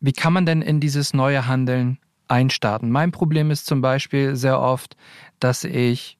Wie 0.00 0.12
kann 0.12 0.32
man 0.32 0.46
denn 0.46 0.62
in 0.62 0.80
dieses 0.80 1.14
neue 1.14 1.46
Handeln 1.46 1.98
einstarten? 2.28 2.90
Mein 2.90 3.12
Problem 3.12 3.50
ist 3.50 3.66
zum 3.66 3.80
Beispiel 3.80 4.36
sehr 4.36 4.60
oft, 4.60 4.96
dass 5.40 5.64
ich 5.64 6.18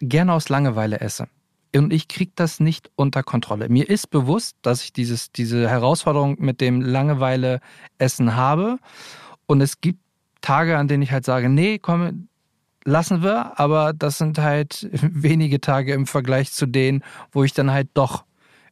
gerne 0.00 0.32
aus 0.32 0.48
Langeweile 0.48 1.00
esse. 1.00 1.28
Und 1.74 1.92
ich 1.92 2.08
kriege 2.08 2.32
das 2.34 2.60
nicht 2.60 2.90
unter 2.96 3.22
Kontrolle. 3.22 3.68
Mir 3.68 3.88
ist 3.88 4.10
bewusst, 4.10 4.56
dass 4.62 4.82
ich 4.82 4.92
dieses, 4.92 5.32
diese 5.32 5.68
Herausforderung 5.68 6.36
mit 6.38 6.60
dem 6.60 6.80
Langeweile-Essen 6.80 8.36
habe. 8.36 8.78
Und 9.46 9.60
es 9.60 9.80
gibt 9.80 10.00
Tage, 10.40 10.78
an 10.78 10.88
denen 10.88 11.02
ich 11.02 11.12
halt 11.12 11.24
sage, 11.24 11.48
nee, 11.48 11.78
komm, 11.78 12.28
lassen 12.84 13.22
wir, 13.22 13.58
aber 13.60 13.92
das 13.92 14.18
sind 14.18 14.38
halt 14.38 14.88
wenige 14.92 15.60
Tage 15.60 15.92
im 15.92 16.06
Vergleich 16.06 16.52
zu 16.52 16.66
denen, 16.66 17.04
wo 17.32 17.44
ich 17.44 17.52
dann 17.52 17.70
halt 17.70 17.88
doch 17.94 18.24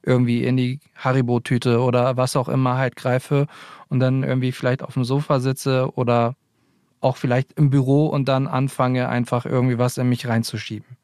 irgendwie 0.03 0.45
in 0.45 0.57
die 0.57 0.81
Haribo-Tüte 0.97 1.81
oder 1.81 2.17
was 2.17 2.37
auch 2.37 2.49
immer 2.49 2.77
halt 2.79 2.97
greife 2.97 3.47
und 3.89 4.01
dann 4.01 4.23
irgendwie 4.23 4.53
vielleicht 4.53 4.83
auf 4.83 4.95
dem 4.95 5.05
Sofa 5.05 5.41
sitze 5.41 5.91
oder 5.97 6.35
auch 7.07 7.17
vielleicht 7.17 7.53
im 7.53 7.71
Büro 7.71 8.07
und 8.07 8.27
dann 8.27 8.47
anfange 8.47 9.09
einfach 9.09 9.47
irgendwie 9.47 9.79
was 9.79 9.97
in 9.97 10.09
mich 10.09 10.29
reinzuschieben. 10.29 10.97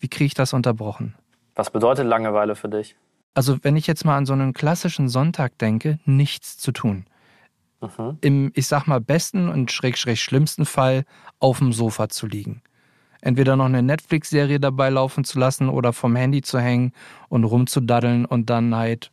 Wie 0.00 0.08
kriege 0.08 0.26
ich 0.26 0.34
das 0.34 0.52
unterbrochen? 0.52 1.14
Was 1.54 1.70
bedeutet 1.70 2.06
Langeweile 2.06 2.56
für 2.56 2.68
dich? 2.68 2.96
Also 3.34 3.58
wenn 3.62 3.76
ich 3.76 3.86
jetzt 3.86 4.04
mal 4.04 4.16
an 4.16 4.26
so 4.26 4.32
einen 4.32 4.52
klassischen 4.52 5.08
Sonntag 5.08 5.58
denke, 5.58 5.98
nichts 6.04 6.58
zu 6.58 6.72
tun. 6.72 7.06
Mhm. 7.80 8.18
Im, 8.20 8.52
ich 8.54 8.66
sag 8.66 8.86
mal, 8.86 9.00
besten 9.00 9.48
und 9.48 9.72
schräg, 9.72 9.96
schräg 9.98 10.18
schlimmsten 10.18 10.66
Fall 10.66 11.04
auf 11.38 11.58
dem 11.58 11.72
Sofa 11.72 12.08
zu 12.08 12.26
liegen. 12.26 12.62
Entweder 13.20 13.56
noch 13.56 13.64
eine 13.64 13.82
Netflix-Serie 13.82 14.60
dabei 14.60 14.90
laufen 14.90 15.24
zu 15.24 15.38
lassen 15.38 15.68
oder 15.68 15.92
vom 15.92 16.14
Handy 16.14 16.42
zu 16.42 16.60
hängen 16.60 16.92
und 17.28 17.44
rumzudaddeln 17.44 18.26
und 18.26 18.50
dann 18.50 18.74
halt 18.74 19.10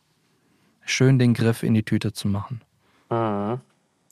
schön 0.85 1.17
den 1.17 1.33
Griff 1.33 1.63
in 1.63 1.73
die 1.73 1.83
Tüte 1.83 2.11
zu 2.11 2.27
machen. 2.27 2.61
Mhm. 3.09 3.61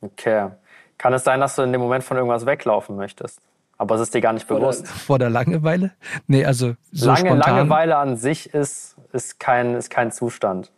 Okay. 0.01 0.49
Kann 0.99 1.13
es 1.13 1.23
sein, 1.23 1.39
dass 1.39 1.55
du 1.55 1.63
in 1.63 1.71
dem 1.71 1.81
Moment 1.81 2.03
von 2.03 2.17
irgendwas 2.17 2.45
weglaufen 2.45 2.95
möchtest? 2.95 3.41
Aber 3.79 3.95
es 3.95 4.01
ist 4.01 4.13
dir 4.13 4.21
gar 4.21 4.33
nicht 4.33 4.47
bewusst. 4.47 4.87
Vor 4.87 5.17
der 5.17 5.29
Langeweile? 5.29 5.91
Nee, 6.27 6.45
also 6.45 6.75
so 6.91 7.07
Lange, 7.07 7.29
spontan. 7.29 7.55
Langeweile 7.55 7.95
an 7.95 8.17
sich 8.17 8.53
ist, 8.53 8.97
ist, 9.13 9.39
kein, 9.39 9.73
ist 9.73 9.89
kein 9.89 10.11
Zustand. 10.11 10.71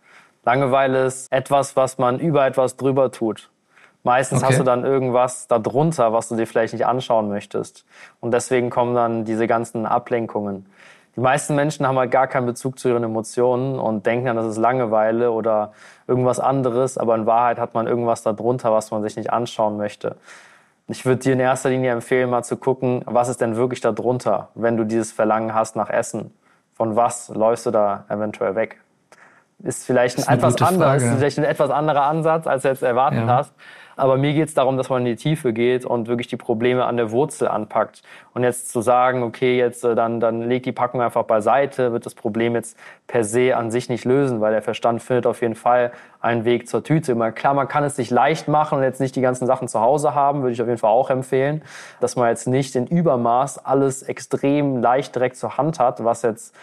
Langeweile 0.45 1.05
ist 1.05 1.31
etwas, 1.31 1.75
was 1.75 1.97
man 1.97 2.19
über 2.19 2.45
etwas 2.45 2.77
drüber 2.77 3.11
tut. 3.11 3.49
Meistens 4.03 4.43
okay. 4.43 4.51
hast 4.51 4.59
du 4.59 4.63
dann 4.63 4.83
irgendwas 4.83 5.47
darunter, 5.47 6.13
was 6.13 6.29
du 6.29 6.35
dir 6.35 6.45
vielleicht 6.45 6.73
nicht 6.73 6.85
anschauen 6.85 7.27
möchtest. 7.27 7.85
Und 8.19 8.31
deswegen 8.31 8.69
kommen 8.69 8.93
dann 8.93 9.25
diese 9.25 9.47
ganzen 9.47 9.87
Ablenkungen. 9.87 10.67
Die 11.15 11.19
meisten 11.19 11.55
Menschen 11.55 11.85
haben 11.85 11.97
halt 11.97 12.11
gar 12.11 12.27
keinen 12.27 12.45
Bezug 12.45 12.79
zu 12.79 12.87
ihren 12.87 13.03
Emotionen 13.03 13.79
und 13.79 14.05
denken 14.05 14.25
dann, 14.25 14.37
das 14.37 14.47
ist 14.47 14.57
Langeweile 14.57 15.31
oder 15.31 15.73
irgendwas 16.07 16.39
anderes, 16.39 16.97
aber 16.97 17.15
in 17.15 17.25
Wahrheit 17.25 17.59
hat 17.59 17.73
man 17.73 17.85
irgendwas 17.85 18.23
darunter, 18.23 18.71
was 18.71 18.91
man 18.91 19.03
sich 19.03 19.17
nicht 19.17 19.31
anschauen 19.31 19.77
möchte. 19.77 20.15
Ich 20.87 21.05
würde 21.05 21.21
dir 21.21 21.33
in 21.33 21.39
erster 21.39 21.69
Linie 21.69 21.91
empfehlen, 21.91 22.29
mal 22.29 22.43
zu 22.43 22.57
gucken, 22.57 23.01
was 23.05 23.29
ist 23.29 23.41
denn 23.41 23.55
wirklich 23.55 23.81
darunter, 23.81 24.49
wenn 24.55 24.77
du 24.77 24.85
dieses 24.85 25.11
Verlangen 25.11 25.53
hast 25.53 25.75
nach 25.75 25.89
Essen. 25.89 26.33
Von 26.73 26.95
was 26.95 27.29
läufst 27.29 27.65
du 27.65 27.71
da 27.71 28.05
eventuell 28.09 28.55
weg? 28.55 28.79
Ist 29.59 29.85
vielleicht 29.85 30.17
ein, 30.27 30.37
etwas 30.37 30.59
anderes, 30.61 31.03
vielleicht 31.03 31.37
ein 31.37 31.45
etwas 31.45 31.69
anderer 31.69 32.03
Ansatz, 32.03 32.47
als 32.47 32.63
du 32.63 32.69
jetzt 32.69 32.83
erwartet 32.83 33.27
ja. 33.27 33.35
hast. 33.35 33.53
Aber 33.95 34.17
mir 34.17 34.33
geht 34.33 34.48
es 34.48 34.53
darum, 34.53 34.77
dass 34.77 34.89
man 34.89 35.05
in 35.05 35.05
die 35.05 35.15
Tiefe 35.15 35.53
geht 35.53 35.86
und 35.86 36.07
wirklich 36.07 36.27
die 36.27 36.38
Probleme 36.38 36.86
an 36.86 36.98
der 36.98 37.12
Wurzel 37.12 37.48
anpackt. 37.48 38.01
Und 38.33 38.43
jetzt 38.43 38.71
zu 38.71 38.81
sagen, 38.81 39.24
okay, 39.24 39.57
jetzt 39.57 39.83
äh, 39.83 39.95
dann, 39.95 40.19
dann 40.19 40.41
leg 40.41 40.63
die 40.63 40.71
Packung 40.71 41.01
einfach 41.01 41.24
beiseite, 41.24 41.91
wird 41.91 42.05
das 42.05 42.15
Problem 42.15 42.55
jetzt 42.55 42.77
per 43.07 43.24
se 43.24 43.55
an 43.55 43.71
sich 43.71 43.89
nicht 43.89 44.05
lösen, 44.05 44.41
weil 44.41 44.53
der 44.53 44.62
Verstand 44.62 45.01
findet 45.01 45.25
auf 45.27 45.41
jeden 45.41 45.55
Fall 45.55 45.91
einen 46.21 46.45
Weg 46.45 46.67
zur 46.67 46.83
Tüte. 46.83 47.12
Immer 47.12 47.31
klar, 47.31 47.53
man 47.53 47.67
kann 47.67 47.83
es 47.83 47.95
sich 47.95 48.10
leicht 48.10 48.48
machen 48.48 48.77
und 48.77 48.83
jetzt 48.83 49.01
nicht 49.01 49.15
die 49.15 49.21
ganzen 49.21 49.48
Sachen 49.48 49.67
zu 49.67 49.81
Hause 49.81 50.15
haben, 50.15 50.41
würde 50.41 50.53
ich 50.53 50.62
auf 50.62 50.67
jeden 50.67 50.79
Fall 50.79 50.91
auch 50.91 51.10
empfehlen, 51.10 51.62
dass 52.00 52.15
man 52.15 52.29
jetzt 52.29 52.48
nicht 52.48 52.75
in 52.75 52.88
Übermaß 52.88 53.65
alles 53.65 54.03
extrem 54.03 54.81
leicht 54.81 55.15
direkt 55.15 55.36
zur 55.36 55.57
Hand 55.57 55.79
hat, 55.79 56.03
was 56.03 56.21
jetzt 56.21 56.55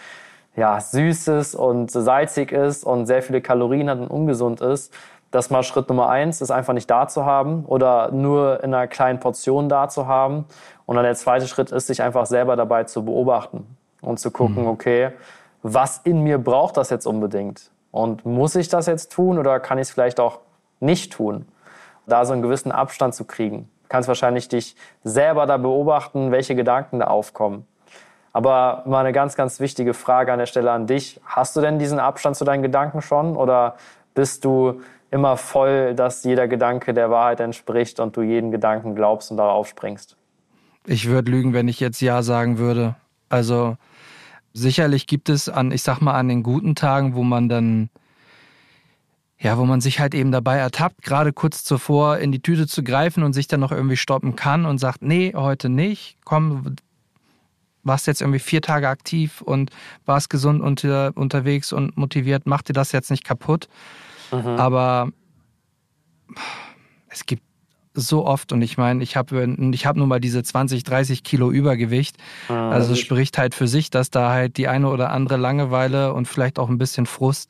ja, 0.55 0.79
süß 0.79 1.27
ist 1.29 1.55
und 1.55 1.91
salzig 1.91 2.51
ist 2.51 2.83
und 2.83 3.05
sehr 3.05 3.21
viele 3.21 3.41
Kalorien 3.41 3.89
hat 3.89 3.99
und 3.99 4.07
ungesund 4.07 4.61
ist, 4.61 4.93
das 5.31 5.49
mal 5.49 5.63
Schritt 5.63 5.89
Nummer 5.89 6.09
eins 6.09 6.41
ist 6.41 6.51
einfach 6.51 6.73
nicht 6.73 6.89
da 6.89 7.07
zu 7.07 7.25
haben 7.25 7.65
oder 7.65 8.11
nur 8.11 8.63
in 8.63 8.73
einer 8.73 8.87
kleinen 8.87 9.19
Portion 9.19 9.69
da 9.69 9.87
zu 9.87 10.07
haben. 10.07 10.45
Und 10.85 10.95
dann 10.95 11.05
der 11.05 11.15
zweite 11.15 11.47
Schritt 11.47 11.71
ist, 11.71 11.87
sich 11.87 12.01
einfach 12.01 12.25
selber 12.25 12.55
dabei 12.55 12.85
zu 12.85 13.05
beobachten 13.05 13.77
und 14.01 14.19
zu 14.19 14.31
gucken, 14.31 14.63
mhm. 14.63 14.69
okay, 14.69 15.11
was 15.61 15.99
in 16.03 16.21
mir 16.21 16.37
braucht 16.39 16.77
das 16.77 16.89
jetzt 16.89 17.05
unbedingt? 17.05 17.69
Und 17.91 18.25
muss 18.25 18.55
ich 18.55 18.69
das 18.69 18.87
jetzt 18.87 19.11
tun 19.11 19.37
oder 19.37 19.59
kann 19.59 19.77
ich 19.77 19.83
es 19.83 19.91
vielleicht 19.91 20.19
auch 20.19 20.39
nicht 20.79 21.13
tun? 21.13 21.47
Da 22.07 22.25
so 22.25 22.33
einen 22.33 22.41
gewissen 22.41 22.71
Abstand 22.71 23.13
zu 23.13 23.25
kriegen. 23.25 23.69
Du 23.83 23.89
kannst 23.89 24.07
wahrscheinlich 24.07 24.47
dich 24.47 24.75
selber 25.03 25.45
da 25.45 25.57
beobachten, 25.57 26.31
welche 26.31 26.55
Gedanken 26.55 26.99
da 26.99 27.07
aufkommen. 27.07 27.67
Aber 28.31 28.83
mal 28.85 28.99
eine 28.99 29.11
ganz, 29.11 29.35
ganz 29.35 29.59
wichtige 29.59 29.93
Frage 29.93 30.31
an 30.31 30.39
der 30.39 30.45
Stelle 30.45 30.71
an 30.71 30.87
dich. 30.87 31.19
Hast 31.25 31.55
du 31.55 31.61
denn 31.61 31.79
diesen 31.79 31.99
Abstand 31.99 32.35
zu 32.35 32.45
deinen 32.45 32.61
Gedanken 32.61 33.01
schon 33.01 33.35
oder 33.35 33.75
bist 34.13 34.45
du 34.45 34.81
immer 35.11 35.37
voll, 35.37 35.95
dass 35.95 36.23
jeder 36.23 36.47
Gedanke 36.47 36.93
der 36.93 37.09
Wahrheit 37.09 37.39
entspricht 37.39 37.99
und 37.99 38.15
du 38.15 38.21
jeden 38.21 38.51
Gedanken 38.51 38.95
glaubst 38.95 39.31
und 39.31 39.37
darauf 39.37 39.67
springst. 39.67 40.15
Ich 40.85 41.07
würde 41.07 41.31
lügen, 41.31 41.53
wenn 41.53 41.67
ich 41.67 41.79
jetzt 41.79 42.01
Ja 42.01 42.21
sagen 42.21 42.57
würde. 42.57 42.95
Also 43.27 43.77
sicherlich 44.53 45.07
gibt 45.07 45.29
es 45.29 45.49
an, 45.49 45.71
ich 45.71 45.83
sag 45.83 45.99
mal, 46.01 46.13
an 46.13 46.27
den 46.27 46.43
guten 46.43 46.75
Tagen, 46.75 47.15
wo 47.15 47.23
man 47.23 47.49
dann, 47.49 47.89
ja, 49.37 49.57
wo 49.57 49.65
man 49.65 49.81
sich 49.81 49.99
halt 49.99 50.13
eben 50.13 50.31
dabei 50.31 50.57
ertappt, 50.57 51.01
gerade 51.01 51.33
kurz 51.33 51.63
zuvor 51.63 52.17
in 52.17 52.31
die 52.31 52.41
Tüte 52.41 52.67
zu 52.67 52.83
greifen 52.83 53.23
und 53.23 53.33
sich 53.33 53.47
dann 53.47 53.59
noch 53.59 53.71
irgendwie 53.71 53.97
stoppen 53.97 54.35
kann 54.35 54.65
und 54.65 54.77
sagt, 54.77 55.01
nee, 55.01 55.33
heute 55.35 55.69
nicht, 55.69 56.17
komm, 56.25 56.75
warst 57.83 58.07
jetzt 58.07 58.21
irgendwie 58.21 58.39
vier 58.39 58.61
Tage 58.61 58.89
aktiv 58.89 59.41
und 59.41 59.71
warst 60.05 60.29
gesund 60.29 60.61
unter, 60.61 61.11
unterwegs 61.15 61.71
und 61.71 61.97
motiviert, 61.97 62.43
mach 62.45 62.61
dir 62.61 62.73
das 62.73 62.91
jetzt 62.91 63.11
nicht 63.11 63.23
kaputt. 63.23 63.69
Mhm. 64.31 64.59
Aber 64.59 65.09
es 67.09 67.25
gibt 67.25 67.43
so 67.93 68.25
oft 68.25 68.51
und 68.51 68.61
ich 68.61 68.77
meine, 68.77 69.03
ich 69.03 69.15
habe 69.15 69.55
ich 69.73 69.85
hab 69.85 69.95
nun 69.95 70.07
mal 70.07 70.19
diese 70.19 70.43
20, 70.43 70.83
30 70.83 71.23
Kilo 71.23 71.51
Übergewicht. 71.51 72.17
Mhm. 72.47 72.55
Also 72.55 72.93
es 72.93 72.99
spricht 72.99 73.37
halt 73.37 73.55
für 73.55 73.67
sich, 73.67 73.89
dass 73.89 74.09
da 74.09 74.31
halt 74.31 74.57
die 74.57 74.67
eine 74.67 74.89
oder 74.89 75.11
andere 75.11 75.37
Langeweile 75.37 76.13
und 76.13 76.27
vielleicht 76.27 76.59
auch 76.59 76.69
ein 76.69 76.77
bisschen 76.77 77.05
Frust 77.05 77.49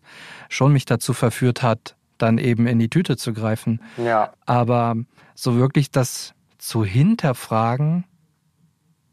schon 0.49 0.73
mich 0.73 0.85
dazu 0.85 1.13
verführt 1.13 1.61
hat, 1.61 1.95
dann 2.17 2.37
eben 2.37 2.67
in 2.67 2.79
die 2.79 2.89
Tüte 2.89 3.17
zu 3.17 3.33
greifen. 3.33 3.81
Ja. 3.97 4.33
Aber 4.45 4.95
so 5.35 5.55
wirklich 5.55 5.91
das 5.91 6.33
zu 6.57 6.83
hinterfragen, 6.83 8.05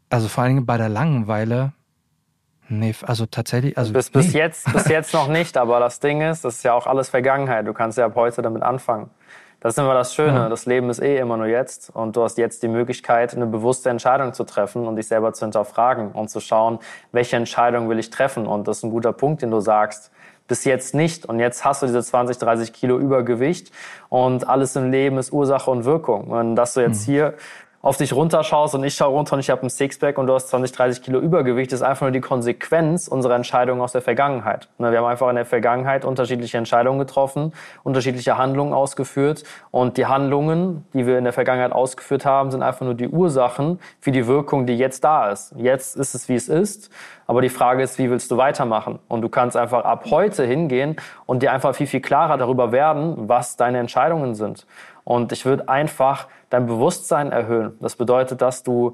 also 0.09 0.27
vor 0.27 0.43
allem 0.43 0.65
bei 0.65 0.77
der 0.77 0.89
Langeweile, 0.89 1.73
Nee, 2.69 2.93
also 3.05 3.25
tatsächlich. 3.25 3.77
Also 3.77 3.93
bis, 3.93 4.09
bis, 4.09 4.33
jetzt, 4.33 4.71
bis 4.73 4.87
jetzt 4.89 5.13
noch 5.13 5.27
nicht, 5.27 5.57
aber 5.57 5.79
das 5.79 5.99
Ding 5.99 6.21
ist, 6.21 6.43
das 6.43 6.55
ist 6.55 6.63
ja 6.63 6.73
auch 6.73 6.87
alles 6.87 7.09
Vergangenheit. 7.09 7.65
Du 7.65 7.73
kannst 7.73 7.97
ja 7.97 8.05
ab 8.05 8.13
heute 8.15 8.41
damit 8.41 8.63
anfangen. 8.63 9.09
Das 9.59 9.73
ist 9.73 9.79
immer 9.79 9.95
das 9.95 10.13
Schöne. 10.13 10.37
Ja. 10.37 10.49
Das 10.49 10.65
Leben 10.65 10.89
ist 10.89 11.01
eh 11.01 11.17
immer 11.17 11.37
nur 11.37 11.47
jetzt. 11.47 11.89
Und 11.93 12.15
du 12.15 12.23
hast 12.23 12.37
jetzt 12.37 12.61
die 12.61 12.67
Möglichkeit, 12.67 13.33
eine 13.35 13.47
bewusste 13.47 13.89
Entscheidung 13.89 14.33
zu 14.33 14.43
treffen 14.43 14.85
und 14.85 14.97
dich 14.97 15.07
selber 15.07 15.33
zu 15.33 15.45
hinterfragen 15.45 16.11
und 16.11 16.29
zu 16.29 16.39
schauen, 16.39 16.79
welche 17.11 17.37
Entscheidung 17.37 17.89
will 17.89 17.97
ich 17.97 18.09
treffen. 18.11 18.45
Und 18.45 18.67
das 18.67 18.77
ist 18.77 18.83
ein 18.83 18.91
guter 18.91 19.13
Punkt, 19.13 19.41
den 19.41 19.49
du 19.49 19.59
sagst. 19.59 20.11
Bis 20.47 20.63
jetzt 20.63 20.93
nicht. 20.93 21.25
Und 21.25 21.39
jetzt 21.39 21.65
hast 21.65 21.81
du 21.81 21.87
diese 21.87 22.01
20, 22.01 22.37
30 22.37 22.71
Kilo 22.71 22.97
Übergewicht 22.97 23.71
und 24.07 24.47
alles 24.47 24.75
im 24.77 24.91
Leben 24.91 25.17
ist 25.17 25.33
Ursache 25.33 25.69
und 25.69 25.83
Wirkung. 25.83 26.27
Und 26.27 26.55
dass 26.55 26.75
du 26.75 26.81
jetzt 26.81 27.07
mhm. 27.07 27.11
hier 27.11 27.33
auf 27.87 27.95
dich 27.95 28.11
runterschaust 28.11 28.75
und 28.75 28.83
ich 28.83 28.95
schaue 28.95 29.13
runter 29.13 29.35
und 29.35 29.39
ich 29.39 29.49
habe 29.49 29.65
ein 29.65 29.69
Sixpack 29.69 30.17
und 30.17 30.27
du 30.27 30.33
hast 30.33 30.49
20, 30.49 30.73
30 30.73 31.03
Kilo 31.03 31.19
Übergewicht, 31.21 31.71
ist 31.71 31.83
einfach 31.83 32.01
nur 32.01 32.11
die 32.11 32.19
Konsequenz 32.19 33.07
unserer 33.07 33.35
Entscheidungen 33.35 33.79
aus 33.79 33.93
der 33.93 34.01
Vergangenheit. 34.01 34.67
Ne, 34.77 34.91
wir 34.91 34.97
haben 34.97 35.05
einfach 35.05 35.29
in 35.29 35.37
der 35.37 35.45
Vergangenheit 35.45 36.03
unterschiedliche 36.03 36.57
Entscheidungen 36.57 36.99
getroffen, 36.99 37.53
unterschiedliche 37.83 38.37
Handlungen 38.37 38.73
ausgeführt 38.73 39.45
und 39.71 39.95
die 39.95 40.05
Handlungen, 40.05 40.85
die 40.91 41.07
wir 41.07 41.17
in 41.17 41.23
der 41.23 41.31
Vergangenheit 41.31 41.71
ausgeführt 41.71 42.25
haben, 42.25 42.51
sind 42.51 42.61
einfach 42.61 42.81
nur 42.81 42.93
die 42.93 43.07
Ursachen 43.07 43.79
für 44.01 44.11
die 44.11 44.27
Wirkung, 44.27 44.65
die 44.65 44.77
jetzt 44.77 45.05
da 45.05 45.31
ist. 45.31 45.53
Jetzt 45.55 45.95
ist 45.95 46.13
es, 46.13 46.27
wie 46.27 46.35
es 46.35 46.49
ist, 46.49 46.91
aber 47.25 47.41
die 47.41 47.47
Frage 47.47 47.83
ist, 47.83 47.97
wie 47.99 48.09
willst 48.09 48.29
du 48.31 48.35
weitermachen? 48.35 48.99
Und 49.07 49.21
du 49.21 49.29
kannst 49.29 49.55
einfach 49.55 49.85
ab 49.85 50.03
heute 50.11 50.43
hingehen 50.43 50.97
und 51.25 51.41
dir 51.41 51.53
einfach 51.53 51.73
viel, 51.73 51.87
viel 51.87 52.01
klarer 52.01 52.35
darüber 52.35 52.73
werden, 52.73 53.29
was 53.29 53.55
deine 53.55 53.79
Entscheidungen 53.79 54.35
sind. 54.35 54.67
Und 55.05 55.31
ich 55.31 55.45
würde 55.45 55.69
einfach 55.69 56.27
dein 56.49 56.65
Bewusstsein 56.65 57.31
erhöhen. 57.31 57.77
Das 57.81 57.95
bedeutet, 57.95 58.41
dass 58.41 58.63
du 58.63 58.93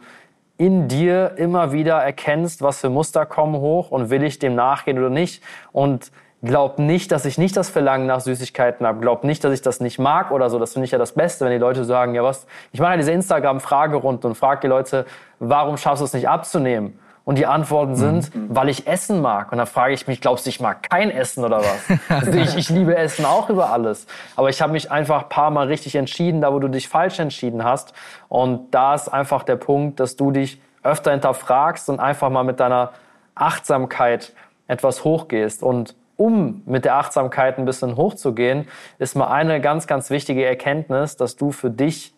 in 0.58 0.88
dir 0.88 1.34
immer 1.38 1.72
wieder 1.72 1.96
erkennst, 1.96 2.62
was 2.62 2.80
für 2.80 2.90
Muster 2.90 3.26
kommen 3.26 3.56
hoch 3.56 3.92
und 3.92 4.10
will 4.10 4.24
ich 4.24 4.40
dem 4.40 4.56
nachgehen 4.56 4.98
oder 5.00 5.10
nicht. 5.10 5.44
Und 5.72 6.12
glaub 6.44 6.78
nicht, 6.78 7.12
dass 7.12 7.26
ich 7.26 7.38
nicht 7.38 7.58
das 7.58 7.70
Verlangen 7.70 8.06
nach 8.06 8.20
Süßigkeiten 8.20 8.86
habe. 8.86 9.00
Glaub 9.00 9.24
nicht, 9.24 9.44
dass 9.44 9.54
ich 9.54 9.62
das 9.62 9.80
nicht 9.80 9.98
mag 9.98 10.32
oder 10.32 10.50
so. 10.50 10.60
Das 10.60 10.74
finde 10.74 10.86
ich 10.86 10.92
ja 10.92 10.98
das 10.98 11.14
Beste, 11.14 11.46
wenn 11.46 11.52
die 11.52 11.58
Leute 11.58 11.86
sagen, 11.86 12.14
ja 12.14 12.24
was, 12.24 12.46
ich 12.72 12.80
mache 12.80 12.92
ja 12.92 12.98
diese 12.98 13.12
Instagram-Fragerunde 13.12 14.28
und 14.28 14.36
frage 14.36 14.62
die 14.62 14.68
Leute, 14.68 15.06
warum 15.40 15.78
schaffst 15.78 16.02
du 16.02 16.06
es 16.06 16.14
nicht 16.14 16.30
abzunehmen? 16.30 17.00
Und 17.26 17.38
die 17.38 17.46
Antworten 17.46 17.96
sind, 17.96 18.36
mhm. 18.36 18.48
weil 18.50 18.68
ich 18.68 18.86
Essen 18.86 19.22
mag. 19.22 19.54
Und 19.54 19.58
da 19.58 19.66
frage 19.66 19.94
ich 19.94 20.08
mich, 20.08 20.20
glaubst 20.20 20.46
du, 20.46 20.50
ich 20.50 20.60
mag 20.60 20.84
kein 20.90 21.10
Essen 21.10 21.46
oder 21.46 21.60
was? 21.60 22.00
also 22.10 22.38
ich, 22.38 22.58
ich 22.58 22.70
liebe 22.70 22.98
Essen 22.98 23.24
auch 23.24 23.50
über 23.50 23.72
alles. 23.72 24.08
Aber 24.36 24.50
ich 24.50 24.62
habe 24.62 24.74
mich 24.74 24.92
einfach 24.92 25.24
ein 25.24 25.30
paar 25.30 25.50
Mal 25.50 25.68
richtig 25.68 25.96
entschieden, 25.96 26.42
da 26.42 26.52
wo 26.52 26.60
du 26.60 26.68
dich 26.68 26.90
falsch 26.90 27.20
entschieden 27.20 27.64
hast. 27.64 27.94
Und 28.28 28.72
da 28.72 28.94
ist 28.94 29.08
einfach 29.08 29.44
der 29.44 29.56
Punkt, 29.56 30.02
dass 30.02 30.18
du 30.18 30.32
dich 30.32 30.62
öfter 30.84 31.12
hinterfragst 31.12 31.90
und 31.90 32.02
einfach 32.02 32.30
mal 32.30 32.44
mit 32.44 32.60
deiner 32.60 32.92
Achtsamkeit 33.36 34.34
etwas 34.68 35.04
hochgehst. 35.06 35.64
Und 35.64 35.96
um 36.18 36.62
mit 36.66 36.86
der 36.86 36.96
Achtsamkeit 36.96 37.58
ein 37.58 37.66
bisschen 37.66 37.96
hochzugehen, 37.96 38.68
ist 39.00 39.16
mal 39.16 39.28
eine 39.28 39.62
ganz, 39.62 39.88
ganz 39.88 40.10
wichtige 40.10 40.46
Erkenntnis, 40.46 41.16
dass 41.16 41.36
du 41.36 41.52
für 41.52 41.70
dich, 41.70 42.14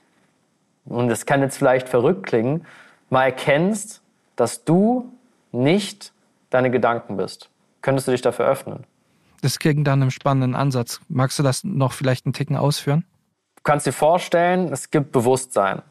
und 0.86 1.08
das 1.08 1.26
kann 1.26 1.42
jetzt 1.42 1.58
vielleicht 1.58 1.88
verrückt 1.90 2.26
klingen, 2.26 2.66
mal 3.10 3.26
erkennst, 3.26 4.02
dass 4.36 4.64
du 4.64 5.12
nicht 5.52 6.14
deine 6.50 6.72
Gedanken 6.72 7.18
bist. 7.18 7.50
Könntest 7.82 8.08
du 8.08 8.12
dich 8.12 8.22
dafür 8.22 8.46
öffnen? 8.46 8.84
Das 9.42 9.60
klingt 9.60 9.88
dann 9.88 10.02
einem 10.02 10.12
spannenden 10.12 10.56
Ansatz. 10.56 11.02
Magst 11.08 11.38
du 11.38 11.44
das 11.44 11.64
noch 11.64 11.94
vielleicht 11.94 12.26
einen 12.26 12.34
Ticken 12.34 12.58
ausführen? 12.58 13.06
Du 13.58 13.64
kannst 13.64 13.86
dir 13.86 13.94
vorstellen, 13.94 14.72
es 14.72 14.90
gibt 14.90 15.12
Bewusstsein. 15.12 15.82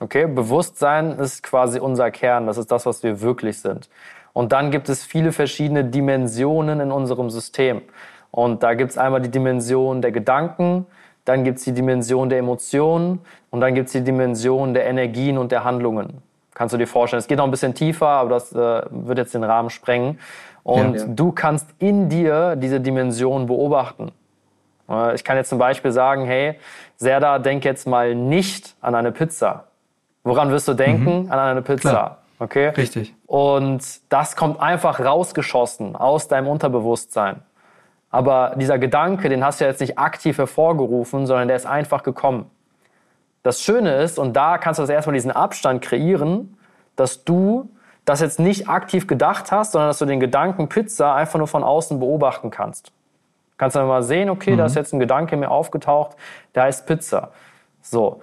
Okay, 0.00 0.26
Bewusstsein 0.26 1.18
ist 1.18 1.42
quasi 1.42 1.78
unser 1.78 2.10
Kern, 2.10 2.46
das 2.46 2.58
ist 2.58 2.70
das, 2.70 2.84
was 2.84 3.02
wir 3.02 3.20
wirklich 3.20 3.60
sind. 3.60 3.88
Und 4.32 4.52
dann 4.52 4.70
gibt 4.70 4.88
es 4.88 5.04
viele 5.04 5.32
verschiedene 5.32 5.84
Dimensionen 5.84 6.80
in 6.80 6.90
unserem 6.90 7.30
System. 7.30 7.80
Und 8.30 8.64
da 8.64 8.74
gibt 8.74 8.90
es 8.90 8.98
einmal 8.98 9.22
die 9.22 9.30
Dimension 9.30 10.02
der 10.02 10.10
Gedanken, 10.10 10.86
dann 11.24 11.44
gibt 11.44 11.58
es 11.58 11.64
die 11.64 11.72
Dimension 11.72 12.28
der 12.28 12.40
Emotionen 12.40 13.20
und 13.50 13.60
dann 13.60 13.74
gibt 13.74 13.86
es 13.86 13.92
die 13.92 14.02
Dimension 14.02 14.74
der 14.74 14.86
Energien 14.86 15.38
und 15.38 15.52
der 15.52 15.64
Handlungen. 15.64 16.20
Kannst 16.54 16.72
du 16.72 16.78
dir 16.78 16.86
vorstellen. 16.86 17.18
Es 17.18 17.26
geht 17.26 17.38
noch 17.38 17.44
ein 17.44 17.50
bisschen 17.50 17.74
tiefer, 17.74 18.06
aber 18.06 18.30
das 18.30 18.52
äh, 18.52 18.82
wird 18.90 19.18
jetzt 19.18 19.34
den 19.34 19.44
Rahmen 19.44 19.70
sprengen. 19.70 20.18
Und 20.62 20.94
ja, 20.94 21.00
ja. 21.00 21.06
du 21.08 21.32
kannst 21.32 21.68
in 21.78 22.08
dir 22.08 22.56
diese 22.56 22.80
Dimension 22.80 23.46
beobachten. 23.46 24.12
Äh, 24.88 25.14
ich 25.14 25.24
kann 25.24 25.36
jetzt 25.36 25.50
zum 25.50 25.58
Beispiel 25.58 25.92
sagen, 25.92 26.24
hey, 26.24 26.58
Serda, 26.96 27.38
denk 27.38 27.64
jetzt 27.64 27.86
mal 27.86 28.14
nicht 28.14 28.76
an 28.80 28.94
eine 28.94 29.12
Pizza. 29.12 29.64
Woran 30.22 30.50
wirst 30.50 30.68
du 30.68 30.74
denken? 30.74 31.24
Mhm. 31.24 31.32
An 31.32 31.38
eine 31.38 31.62
Pizza. 31.62 31.90
Klar. 31.90 32.18
Okay? 32.38 32.68
Richtig. 32.68 33.14
Und 33.26 33.82
das 34.10 34.36
kommt 34.36 34.60
einfach 34.60 35.00
rausgeschossen 35.00 35.96
aus 35.96 36.28
deinem 36.28 36.48
Unterbewusstsein. 36.48 37.42
Aber 38.10 38.54
dieser 38.56 38.78
Gedanke, 38.78 39.28
den 39.28 39.44
hast 39.44 39.60
du 39.60 39.64
ja 39.64 39.70
jetzt 39.70 39.80
nicht 39.80 39.98
aktiv 39.98 40.38
hervorgerufen, 40.38 41.26
sondern 41.26 41.48
der 41.48 41.56
ist 41.56 41.66
einfach 41.66 42.02
gekommen. 42.02 42.50
Das 43.44 43.60
Schöne 43.60 43.94
ist, 43.96 44.18
und 44.18 44.32
da 44.34 44.58
kannst 44.58 44.78
du 44.78 44.82
das 44.82 44.90
erstmal 44.90 45.14
diesen 45.14 45.30
Abstand 45.30 45.82
kreieren, 45.82 46.56
dass 46.96 47.24
du 47.24 47.68
das 48.04 48.20
jetzt 48.20 48.40
nicht 48.40 48.68
aktiv 48.68 49.06
gedacht 49.06 49.52
hast, 49.52 49.72
sondern 49.72 49.90
dass 49.90 49.98
du 49.98 50.06
den 50.06 50.18
Gedanken 50.18 50.68
Pizza 50.68 51.14
einfach 51.14 51.38
nur 51.38 51.46
von 51.46 51.62
außen 51.62 52.00
beobachten 52.00 52.50
kannst. 52.50 52.90
Kannst 53.56 53.76
dann 53.76 53.86
mal 53.86 54.02
sehen, 54.02 54.30
okay, 54.30 54.52
mhm. 54.52 54.58
da 54.58 54.66
ist 54.66 54.74
jetzt 54.74 54.92
ein 54.92 54.98
Gedanke 54.98 55.36
mir 55.36 55.50
aufgetaucht, 55.50 56.16
der 56.54 56.64
heißt 56.64 56.86
Pizza. 56.86 57.30
So. 57.82 58.20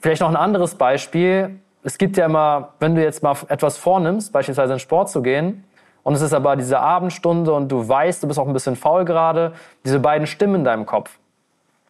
Vielleicht 0.00 0.20
noch 0.20 0.28
ein 0.28 0.36
anderes 0.36 0.74
Beispiel. 0.74 1.60
Es 1.82 1.96
gibt 1.96 2.16
ja 2.16 2.26
immer, 2.26 2.74
wenn 2.80 2.96
du 2.96 3.02
jetzt 3.02 3.22
mal 3.22 3.36
etwas 3.48 3.78
vornimmst, 3.78 4.32
beispielsweise 4.32 4.74
in 4.74 4.78
Sport 4.80 5.10
zu 5.10 5.22
gehen, 5.22 5.64
und 6.02 6.14
es 6.14 6.22
ist 6.22 6.32
aber 6.32 6.54
diese 6.54 6.78
Abendstunde 6.78 7.52
und 7.52 7.68
du 7.68 7.88
weißt, 7.88 8.22
du 8.22 8.28
bist 8.28 8.38
auch 8.38 8.46
ein 8.46 8.52
bisschen 8.52 8.76
faul 8.76 9.04
gerade. 9.04 9.54
Diese 9.84 9.98
beiden 9.98 10.28
Stimmen 10.28 10.56
in 10.56 10.64
deinem 10.64 10.86
Kopf. 10.86 11.18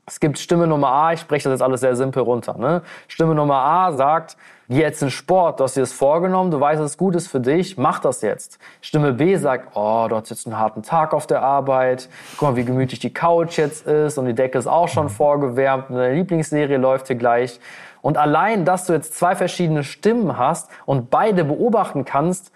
Es 0.08 0.20
gibt 0.20 0.38
Stimme 0.38 0.68
Nummer 0.68 0.88
A, 0.88 1.12
ich 1.14 1.20
spreche 1.20 1.48
das 1.48 1.58
jetzt 1.58 1.62
alles 1.62 1.80
sehr 1.80 1.96
simpel 1.96 2.22
runter. 2.22 2.56
Ne? 2.56 2.82
Stimme 3.08 3.34
Nummer 3.34 3.56
A 3.56 3.92
sagt, 3.92 4.36
geh 4.68 4.80
jetzt 4.80 5.02
in 5.02 5.10
Sport, 5.10 5.58
du 5.58 5.64
hast 5.64 5.76
dir 5.76 5.80
das 5.80 5.92
vorgenommen, 5.92 6.52
du 6.52 6.60
weißt, 6.60 6.80
dass 6.80 6.92
es 6.92 6.96
gut 6.96 7.16
ist 7.16 7.26
für 7.26 7.40
dich, 7.40 7.76
mach 7.76 7.98
das 7.98 8.22
jetzt. 8.22 8.60
Stimme 8.80 9.12
B 9.12 9.34
sagt, 9.34 9.74
oh, 9.74 10.06
du 10.08 10.14
hast 10.14 10.30
jetzt 10.30 10.46
einen 10.46 10.60
harten 10.60 10.84
Tag 10.84 11.12
auf 11.12 11.26
der 11.26 11.42
Arbeit, 11.42 12.08
guck 12.38 12.50
mal, 12.50 12.56
wie 12.56 12.64
gemütlich 12.64 13.00
die 13.00 13.12
Couch 13.12 13.58
jetzt 13.58 13.84
ist 13.88 14.16
und 14.16 14.26
die 14.26 14.34
Decke 14.34 14.58
ist 14.58 14.68
auch 14.68 14.86
schon 14.86 15.08
vorgewärmt 15.08 15.90
und 15.90 15.96
deine 15.96 16.14
Lieblingsserie 16.14 16.76
läuft 16.76 17.08
hier 17.08 17.16
gleich. 17.16 17.58
Und 18.00 18.16
allein, 18.16 18.64
dass 18.64 18.86
du 18.86 18.92
jetzt 18.92 19.18
zwei 19.18 19.34
verschiedene 19.34 19.82
Stimmen 19.82 20.38
hast 20.38 20.70
und 20.84 21.10
beide 21.10 21.44
beobachten 21.44 22.04
kannst, 22.04 22.52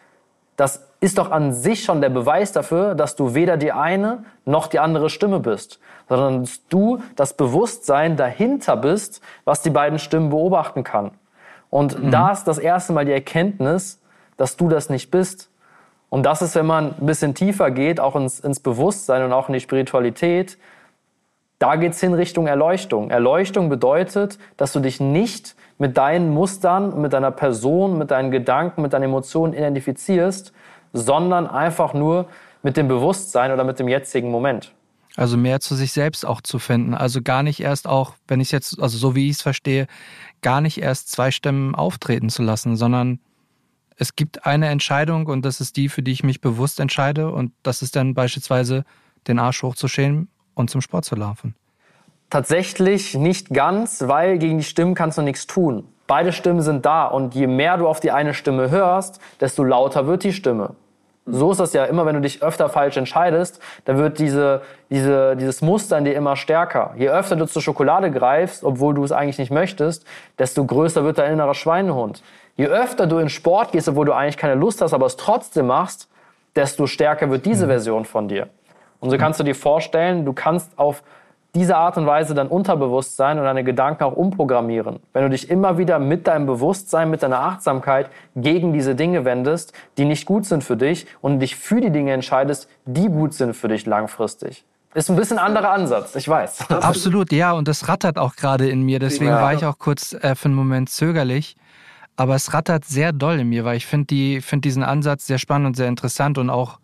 das 0.54 0.89
ist 1.00 1.16
doch 1.16 1.30
an 1.30 1.52
sich 1.52 1.83
schon 1.83 2.00
der 2.00 2.11
Beweis 2.11 2.52
dafür, 2.52 2.95
dass 2.95 3.16
du 3.16 3.35
weder 3.35 3.57
die 3.57 3.73
eine 3.73 4.25
noch 4.45 4.66
die 4.66 4.78
andere 4.78 5.09
Stimme 5.09 5.40
bist, 5.40 5.80
sondern 6.09 6.42
dass 6.42 6.66
du 6.69 7.02
das 7.16 7.35
Bewusstsein 7.35 8.16
dahinter 8.16 8.76
bist, 8.76 9.23
was 9.45 9.62
die 9.62 9.71
beiden 9.71 9.99
Stimmen 9.99 10.28
beobachten 10.28 10.85
kann. 10.85 11.12
Und 11.71 12.02
mhm. 12.02 12.11
da 12.11 12.33
ist 12.33 12.45
das 12.45 12.59
erste 12.59 12.92
Mal 12.92 13.07
die 13.07 13.12
Erkenntnis, 13.12 14.00
dass 14.37 14.57
du 14.57 14.69
das 14.69 14.90
nicht 14.90 15.11
bist. 15.11 15.50
Und 16.11 16.25
das 16.26 16.42
ist, 16.42 16.54
wenn 16.54 16.66
man 16.66 16.95
ein 17.00 17.07
bisschen 17.07 17.35
tiefer 17.35 17.71
geht, 17.71 18.00
auch 18.00 18.16
ins, 18.16 18.40
ins 18.40 18.61
Bewusstsein 18.61 19.25
und 19.25 19.33
auch 19.33 19.49
in 19.49 19.54
die 19.54 19.61
Spiritualität, 19.61 20.59
da 21.61 21.76
geht's 21.76 22.00
hin 22.00 22.14
Richtung 22.14 22.47
Erleuchtung. 22.47 23.10
Erleuchtung 23.10 23.69
bedeutet, 23.69 24.39
dass 24.56 24.73
du 24.73 24.80
dich 24.80 24.99
nicht 24.99 25.54
mit 25.78 25.97
deinen 25.97 26.30
Mustern, 26.30 27.00
mit 27.00 27.13
deiner 27.13 27.30
Person, 27.30 27.97
mit 27.97 28.10
deinen 28.10 28.30
Gedanken, 28.30 28.82
mit 28.82 28.93
deinen 28.93 29.04
Emotionen 29.04 29.52
identifizierst, 29.52 30.52
sondern 30.93 31.47
einfach 31.47 31.95
nur 31.95 32.26
mit 32.63 32.76
dem 32.76 32.89
Bewusstsein 32.89 33.53
oder 33.53 33.65
mit 33.65 33.79
dem 33.79 33.89
jetzigen 33.89 34.31
Moment. 34.31 34.73
Also 35.17 35.37
mehr 35.37 35.61
zu 35.61 35.75
sich 35.75 35.93
selbst 35.93 36.25
auch 36.25 36.41
zu 36.41 36.59
finden. 36.59 36.95
Also 36.95 37.21
gar 37.23 37.43
nicht 37.43 37.61
erst 37.61 37.89
auch, 37.89 38.15
wenn 38.29 38.41
ich 38.41 38.49
es 38.49 38.53
jetzt, 38.53 38.81
also 38.81 38.97
so 38.97 39.15
wie 39.15 39.29
ich 39.29 39.37
es 39.37 39.43
verstehe, 39.43 39.87
gar 40.41 40.61
nicht 40.61 40.81
erst 40.81 41.11
zwei 41.11 41.31
Stimmen 41.31 41.75
auftreten 41.75 42.29
zu 42.29 42.43
lassen, 42.43 42.76
sondern 42.76 43.19
es 43.97 44.17
gibt 44.17 44.47
eine 44.47 44.69
Entscheidung 44.69 45.26
und 45.26 45.45
das 45.45 45.61
ist 45.61 45.76
die, 45.76 45.89
für 45.89 46.03
die 46.03 46.13
ich 46.13 46.23
mich 46.23 46.41
bewusst 46.41 46.81
entscheide 46.81 47.31
und 47.31 47.53
das 47.63 47.83
ist 47.83 47.97
dann 47.97 48.15
beispielsweise 48.15 48.85
den 49.26 49.39
Arsch 49.39 49.63
hochzuschälen 49.63 50.29
und 50.55 50.71
zum 50.71 50.81
Sport 50.81 51.05
zu 51.05 51.17
laufen. 51.17 51.55
Tatsächlich 52.31 53.15
nicht 53.15 53.50
ganz, 53.50 54.03
weil 54.07 54.39
gegen 54.39 54.59
die 54.59 54.65
Stimmen 54.65 54.95
kannst 54.95 55.19
du 55.19 55.23
nichts 55.23 55.47
tun. 55.47 55.85
Beide 56.10 56.32
Stimmen 56.32 56.60
sind 56.60 56.84
da 56.86 57.06
und 57.06 57.36
je 57.36 57.46
mehr 57.46 57.76
du 57.76 57.86
auf 57.86 58.00
die 58.00 58.10
eine 58.10 58.34
Stimme 58.34 58.68
hörst, 58.68 59.20
desto 59.40 59.62
lauter 59.62 60.08
wird 60.08 60.25
die 60.25 60.32
Stimme. 60.32 60.70
So 61.25 61.52
ist 61.52 61.60
das 61.60 61.73
ja 61.73 61.84
immer, 61.84 62.04
wenn 62.04 62.16
du 62.16 62.20
dich 62.20 62.42
öfter 62.42 62.68
falsch 62.68 62.96
entscheidest, 62.96 63.62
dann 63.84 63.96
wird 63.96 64.18
diese, 64.18 64.62
diese, 64.90 65.36
dieses 65.36 65.62
Muster 65.62 65.96
in 65.99 66.04
dir 66.04 66.16
immer 66.16 66.34
stärker. 66.34 66.94
Je 66.96 67.08
öfter 67.08 67.36
du 67.36 67.46
zur 67.46 67.62
Schokolade 67.62 68.10
greifst, 68.10 68.64
obwohl 68.64 68.92
du 68.92 69.04
es 69.04 69.12
eigentlich 69.12 69.38
nicht 69.38 69.52
möchtest, 69.52 70.04
desto 70.36 70.64
größer 70.64 71.04
wird 71.04 71.18
dein 71.18 71.34
innerer 71.34 71.54
Schweinehund. 71.54 72.25
Je 72.56 72.66
öfter 72.66 73.06
du 73.06 73.18
in 73.18 73.28
Sport 73.28 73.70
gehst, 73.70 73.88
obwohl 73.88 74.06
du 74.06 74.12
eigentlich 74.12 74.36
keine 74.36 74.56
Lust 74.56 74.82
hast, 74.82 74.92
aber 74.92 75.06
es 75.06 75.16
trotzdem 75.16 75.68
machst, 75.68 76.08
desto 76.56 76.88
stärker 76.88 77.30
wird 77.30 77.46
diese 77.46 77.66
mhm. 77.66 77.70
Version 77.70 78.04
von 78.04 78.26
dir. 78.26 78.49
Und 78.99 79.10
so 79.10 79.16
kannst 79.16 79.38
du 79.38 79.44
dir 79.44 79.54
vorstellen, 79.54 80.25
du 80.25 80.32
kannst 80.32 80.76
auf 80.76 81.04
diese 81.54 81.76
Art 81.76 81.97
und 81.97 82.06
Weise 82.06 82.34
dein 82.34 82.47
Unterbewusstsein 82.47 83.39
und 83.39 83.45
deine 83.45 83.65
Gedanken 83.65 84.04
auch 84.04 84.13
umprogrammieren. 84.13 85.00
Wenn 85.13 85.23
du 85.25 85.30
dich 85.30 85.50
immer 85.50 85.78
wieder 85.78 85.99
mit 85.99 86.26
deinem 86.26 86.47
Bewusstsein, 86.47 87.10
mit 87.10 87.23
deiner 87.23 87.41
Achtsamkeit 87.41 88.10
gegen 88.36 88.73
diese 88.73 88.95
Dinge 88.95 89.25
wendest, 89.25 89.73
die 89.99 90.04
nicht 90.04 90.26
gut 90.26 90.47
sind 90.47 90.63
für 90.63 90.76
dich 90.76 91.06
und 91.21 91.41
dich 91.41 91.56
für 91.56 91.80
die 91.80 91.91
Dinge 91.91 92.13
entscheidest, 92.13 92.69
die 92.84 93.08
gut 93.08 93.34
sind 93.34 93.54
für 93.54 93.69
dich 93.69 93.86
langfristig. 93.86 94.65
Ist 94.93 95.08
ein 95.08 95.17
bisschen 95.17 95.39
anderer 95.39 95.71
Ansatz, 95.71 96.17
ich 96.17 96.28
weiß. 96.28 96.69
Absolut, 96.71 97.30
ja, 97.30 97.52
und 97.52 97.69
das 97.69 97.89
rattert 97.89 98.19
auch 98.19 98.34
gerade 98.34 98.69
in 98.69 98.82
mir. 98.82 98.99
Deswegen 98.99 99.30
ja. 99.30 99.41
war 99.41 99.54
ich 99.54 99.65
auch 99.65 99.78
kurz 99.78 100.15
äh, 100.15 100.34
für 100.34 100.47
einen 100.47 100.54
Moment 100.54 100.91
zögerlich. 100.91 101.56
Aber 102.17 102.34
es 102.34 102.52
rattert 102.52 102.84
sehr 102.84 103.13
doll 103.13 103.39
in 103.39 103.49
mir, 103.49 103.65
weil 103.65 103.76
ich 103.76 103.86
finde 103.86 104.06
die, 104.06 104.41
find 104.41 104.65
diesen 104.65 104.82
Ansatz 104.82 105.26
sehr 105.26 105.39
spannend 105.39 105.69
und 105.69 105.76
sehr 105.76 105.89
interessant 105.89 106.39
und 106.39 106.50
auch, 106.50 106.80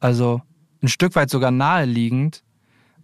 also 0.00 0.42
ein 0.82 0.88
Stück 0.88 1.14
weit 1.14 1.30
sogar 1.30 1.52
naheliegend, 1.52 2.42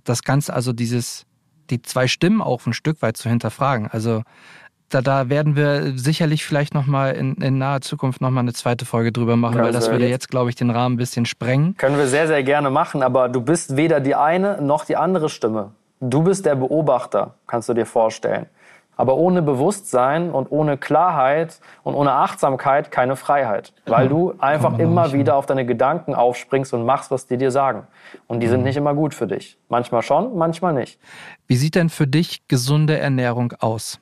das 0.05 0.23
Ganze, 0.23 0.53
also 0.55 0.73
dieses, 0.73 1.27
die 1.71 1.83
zwei 1.83 2.07
Stimmen 2.07 2.41
auch 2.41 2.67
ein 2.67 2.73
Stück 2.73 3.03
weit 3.03 3.17
zu 3.17 3.29
hinterfragen. 3.29 3.89
Also 3.89 4.23
da, 4.89 5.03
da 5.03 5.29
werden 5.29 5.55
wir 5.55 5.99
sicherlich 5.99 6.45
vielleicht 6.45 6.75
nochmal 6.75 7.15
in, 7.15 7.35
in 7.37 7.59
naher 7.59 7.81
Zukunft 7.81 8.21
nochmal 8.21 8.43
eine 8.43 8.55
zweite 8.55 8.87
Folge 8.87 9.13
drüber 9.13 9.37
machen, 9.37 9.59
ja, 9.59 9.65
weil 9.65 9.73
das 9.73 9.91
würde 9.91 10.09
jetzt, 10.09 10.31
glaube 10.31 10.51
ich, 10.51 10.57
den 10.57 10.71
Rahmen 10.71 10.95
ein 10.95 10.99
bisschen 10.99 11.27
sprengen. 11.27 11.77
Können 11.77 11.99
wir 11.99 12.07
sehr, 12.07 12.27
sehr 12.27 12.43
gerne 12.43 12.71
machen, 12.71 13.03
aber 13.03 13.29
du 13.29 13.41
bist 13.41 13.77
weder 13.77 14.01
die 14.01 14.15
eine 14.15 14.63
noch 14.63 14.85
die 14.85 14.97
andere 14.97 15.29
Stimme. 15.29 15.73
Du 16.01 16.23
bist 16.23 16.47
der 16.47 16.55
Beobachter, 16.55 17.35
kannst 17.47 17.69
du 17.69 17.75
dir 17.75 17.87
vorstellen. 17.87 18.47
Aber 18.99 19.17
ohne 19.17 19.41
Bewusstsein 19.41 20.31
und 20.31 20.53
ohne 20.53 20.77
Klarheit 20.77 21.61
und 21.85 21.95
ohne 21.95 22.13
Achtsamkeit 22.13 22.91
keine 22.91 23.17
Freiheit. 23.17 23.73
Weil 23.87 24.11
du 24.11 24.35
einfach 24.39 24.79
immer 24.79 25.13
wieder 25.15 25.37
auf 25.37 25.47
deine 25.47 25.65
Gedanken 25.65 26.15
aufspringst 26.15 26.75
und 26.75 26.85
machst, 26.85 27.11
was 27.11 27.27
die 27.27 27.39
dir 27.39 27.51
sagen. 27.51 27.87
Und 28.27 28.41
die 28.41 28.49
sind 28.49 28.61
mhm. 28.61 28.67
nicht 28.67 28.77
immer 28.77 28.95
gut 28.95 29.15
für 29.15 29.27
dich. 29.27 29.57
Manchmal 29.71 30.03
schon, 30.03 30.37
manchmal 30.37 30.75
nicht. 30.75 31.01
Wie 31.47 31.57
sieht 31.57 31.75
denn 31.75 31.89
für 31.89 32.07
dich 32.07 32.47
gesunde 32.49 32.99
Ernährung 32.99 33.55
aus? 33.61 33.99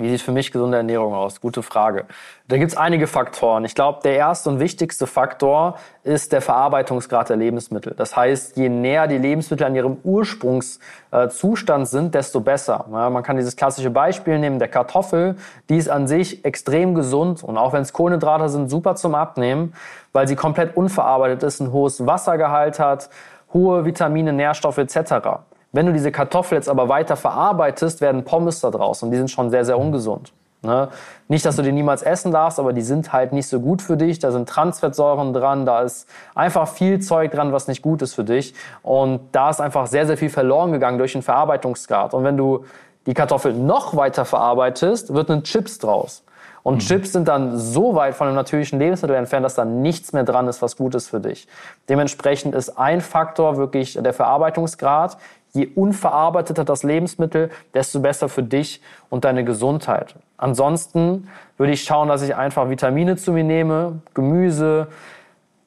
Wie 0.00 0.08
sieht 0.08 0.22
für 0.22 0.32
mich 0.32 0.50
gesunde 0.50 0.78
Ernährung 0.78 1.12
aus? 1.12 1.42
Gute 1.42 1.62
Frage. 1.62 2.06
Da 2.48 2.56
gibt 2.56 2.72
es 2.72 2.76
einige 2.76 3.06
Faktoren. 3.06 3.66
Ich 3.66 3.74
glaube, 3.74 4.00
der 4.02 4.16
erste 4.16 4.48
und 4.48 4.58
wichtigste 4.58 5.06
Faktor 5.06 5.76
ist 6.04 6.32
der 6.32 6.40
Verarbeitungsgrad 6.40 7.28
der 7.28 7.36
Lebensmittel. 7.36 7.92
Das 7.94 8.16
heißt, 8.16 8.56
je 8.56 8.70
näher 8.70 9.08
die 9.08 9.18
Lebensmittel 9.18 9.66
an 9.66 9.76
ihrem 9.76 9.98
Ursprungszustand 10.02 11.86
sind, 11.86 12.14
desto 12.14 12.40
besser. 12.40 12.86
Ja, 12.90 13.10
man 13.10 13.22
kann 13.22 13.36
dieses 13.36 13.56
klassische 13.56 13.90
Beispiel 13.90 14.38
nehmen, 14.38 14.58
der 14.58 14.68
Kartoffel. 14.68 15.36
Die 15.68 15.76
ist 15.76 15.90
an 15.90 16.08
sich 16.08 16.46
extrem 16.46 16.94
gesund 16.94 17.44
und 17.44 17.58
auch 17.58 17.74
wenn 17.74 17.82
es 17.82 17.92
Kohlenhydrate 17.92 18.48
sind, 18.48 18.70
super 18.70 18.94
zum 18.94 19.14
Abnehmen, 19.14 19.74
weil 20.14 20.26
sie 20.26 20.34
komplett 20.34 20.78
unverarbeitet 20.78 21.42
ist, 21.42 21.60
ein 21.60 21.72
hohes 21.72 22.06
Wassergehalt 22.06 22.78
hat, 22.78 23.10
hohe 23.52 23.84
Vitamine, 23.84 24.32
Nährstoffe 24.32 24.78
etc. 24.78 25.40
Wenn 25.72 25.86
du 25.86 25.92
diese 25.92 26.10
Kartoffel 26.10 26.56
jetzt 26.56 26.68
aber 26.68 26.88
weiter 26.88 27.16
verarbeitest, 27.16 28.00
werden 28.00 28.24
Pommes 28.24 28.60
da 28.60 28.70
draus 28.70 29.02
und 29.02 29.10
die 29.10 29.16
sind 29.16 29.30
schon 29.30 29.50
sehr, 29.50 29.64
sehr 29.64 29.78
ungesund. 29.78 30.32
Ne? 30.62 30.88
Nicht, 31.28 31.46
dass 31.46 31.56
du 31.56 31.62
die 31.62 31.72
niemals 31.72 32.02
essen 32.02 32.32
darfst, 32.32 32.58
aber 32.58 32.72
die 32.72 32.82
sind 32.82 33.12
halt 33.12 33.32
nicht 33.32 33.48
so 33.48 33.60
gut 33.60 33.80
für 33.80 33.96
dich. 33.96 34.18
Da 34.18 34.30
sind 34.30 34.48
Transfettsäuren 34.48 35.32
dran, 35.32 35.64
da 35.64 35.82
ist 35.82 36.08
einfach 36.34 36.68
viel 36.68 37.00
Zeug 37.00 37.30
dran, 37.32 37.52
was 37.52 37.66
nicht 37.66 37.82
gut 37.82 38.02
ist 38.02 38.14
für 38.14 38.24
dich. 38.24 38.54
Und 38.82 39.20
da 39.32 39.50
ist 39.50 39.60
einfach 39.60 39.86
sehr, 39.86 40.06
sehr 40.06 40.18
viel 40.18 40.28
verloren 40.28 40.72
gegangen 40.72 40.98
durch 40.98 41.12
den 41.12 41.22
Verarbeitungsgrad. 41.22 42.12
Und 42.12 42.24
wenn 42.24 42.36
du 42.36 42.64
die 43.06 43.14
Kartoffel 43.14 43.54
noch 43.54 43.96
weiter 43.96 44.24
verarbeitest, 44.24 45.14
wird 45.14 45.30
ein 45.30 45.44
Chips 45.44 45.78
draus. 45.78 46.24
Und 46.62 46.74
mhm. 46.74 46.78
Chips 46.80 47.12
sind 47.12 47.26
dann 47.28 47.56
so 47.56 47.94
weit 47.94 48.14
von 48.14 48.26
einem 48.26 48.36
natürlichen 48.36 48.78
Lebensmittel 48.78 49.16
entfernt, 49.16 49.44
dass 49.44 49.54
da 49.54 49.64
nichts 49.64 50.12
mehr 50.12 50.24
dran 50.24 50.46
ist, 50.46 50.60
was 50.60 50.76
gut 50.76 50.94
ist 50.94 51.08
für 51.08 51.20
dich. 51.20 51.48
Dementsprechend 51.88 52.54
ist 52.54 52.78
ein 52.78 53.00
Faktor 53.00 53.56
wirklich 53.56 53.94
der 53.94 54.12
Verarbeitungsgrad. 54.12 55.16
Je 55.52 55.66
unverarbeiteter 55.74 56.64
das 56.64 56.82
Lebensmittel, 56.82 57.50
desto 57.74 58.00
besser 58.00 58.28
für 58.28 58.42
dich 58.42 58.80
und 59.08 59.24
deine 59.24 59.44
Gesundheit. 59.44 60.14
Ansonsten 60.36 61.28
würde 61.56 61.72
ich 61.72 61.84
schauen, 61.84 62.08
dass 62.08 62.22
ich 62.22 62.36
einfach 62.36 62.70
Vitamine 62.70 63.16
zu 63.16 63.32
mir 63.32 63.44
nehme, 63.44 64.00
Gemüse. 64.14 64.88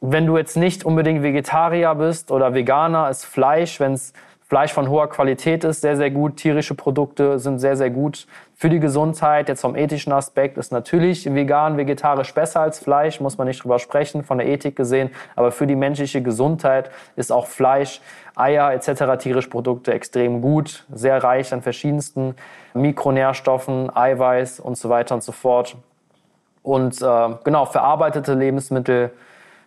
Wenn 0.02 0.26
du 0.26 0.38
jetzt 0.38 0.58
nicht 0.58 0.84
unbedingt 0.84 1.22
Vegetarier 1.22 1.96
bist 1.96 2.32
oder 2.32 2.54
Veganer, 2.54 3.10
ist 3.10 3.26
Fleisch, 3.26 3.80
wenn 3.80 3.94
es 3.94 4.14
Fleisch 4.54 4.74
von 4.74 4.88
hoher 4.88 5.10
Qualität 5.10 5.64
ist, 5.64 5.82
sehr, 5.82 5.98
sehr 5.98 6.12
gut. 6.12 6.38
Tierische 6.38 6.76
Produkte 6.76 7.40
sind 7.40 7.58
sehr, 7.58 7.76
sehr 7.76 7.90
gut 7.90 8.28
für 8.54 8.70
die 8.70 8.80
Gesundheit. 8.80 9.50
Jetzt 9.50 9.62
vom 9.62 9.76
ethischen 9.76 10.14
Aspekt 10.14 10.60
ist 10.60 10.72
natürlich 10.72 11.34
vegan, 11.34 11.76
vegetarisch 11.76 12.34
besser 12.36 12.62
als 12.62 12.78
Fleisch, 12.78 13.20
muss 13.20 13.40
man 13.40 13.48
nicht 13.48 13.64
drüber 13.64 13.80
sprechen, 13.80 14.24
von 14.24 14.38
der 14.38 14.48
Ethik 14.48 14.76
gesehen. 14.76 15.10
Aber 15.36 15.52
für 15.52 15.66
die 15.66 15.76
menschliche 15.76 16.22
Gesundheit 16.22 16.92
ist 17.16 17.32
auch 17.32 17.48
Fleisch, 17.48 18.00
Eier 18.36 18.74
etc. 18.74 19.18
tierische 19.20 19.50
Produkte 19.50 19.94
extrem 19.94 20.42
gut, 20.42 20.86
sehr 20.92 21.24
reich 21.24 21.54
an 21.54 21.62
verschiedensten 21.62 22.36
Mikronährstoffen, 22.74 23.96
Eiweiß 23.96 24.60
und 24.60 24.78
so 24.78 24.90
weiter 24.90 25.16
und 25.16 25.24
so 25.24 25.32
fort. 25.32 25.76
Und 26.64 27.02
äh, 27.02 27.30
genau, 27.44 27.66
verarbeitete 27.66 28.34
Lebensmittel 28.34 29.12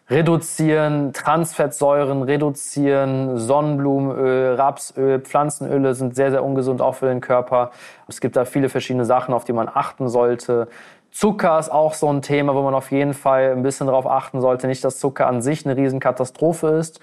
reduzieren, 0.08 1.12
Transfettsäuren 1.12 2.22
reduzieren, 2.22 3.38
Sonnenblumenöl, 3.38 4.54
Rapsöl, 4.54 5.20
Pflanzenöle 5.20 5.94
sind 5.94 6.14
sehr, 6.14 6.30
sehr 6.30 6.44
ungesund 6.44 6.80
auch 6.80 6.94
für 6.94 7.06
den 7.06 7.20
Körper. 7.20 7.72
Es 8.08 8.20
gibt 8.20 8.36
da 8.36 8.44
viele 8.44 8.68
verschiedene 8.68 9.04
Sachen, 9.04 9.34
auf 9.34 9.44
die 9.44 9.52
man 9.52 9.68
achten 9.68 10.08
sollte. 10.08 10.68
Zucker 11.10 11.58
ist 11.58 11.72
auch 11.72 11.94
so 11.94 12.12
ein 12.12 12.22
Thema, 12.22 12.54
wo 12.54 12.62
man 12.62 12.74
auf 12.74 12.92
jeden 12.92 13.14
Fall 13.14 13.52
ein 13.52 13.62
bisschen 13.62 13.86
darauf 13.86 14.06
achten 14.06 14.40
sollte. 14.40 14.66
Nicht, 14.68 14.84
dass 14.84 14.98
Zucker 14.98 15.26
an 15.26 15.42
sich 15.42 15.66
eine 15.66 15.76
Riesenkatastrophe 15.76 16.68
ist, 16.68 17.00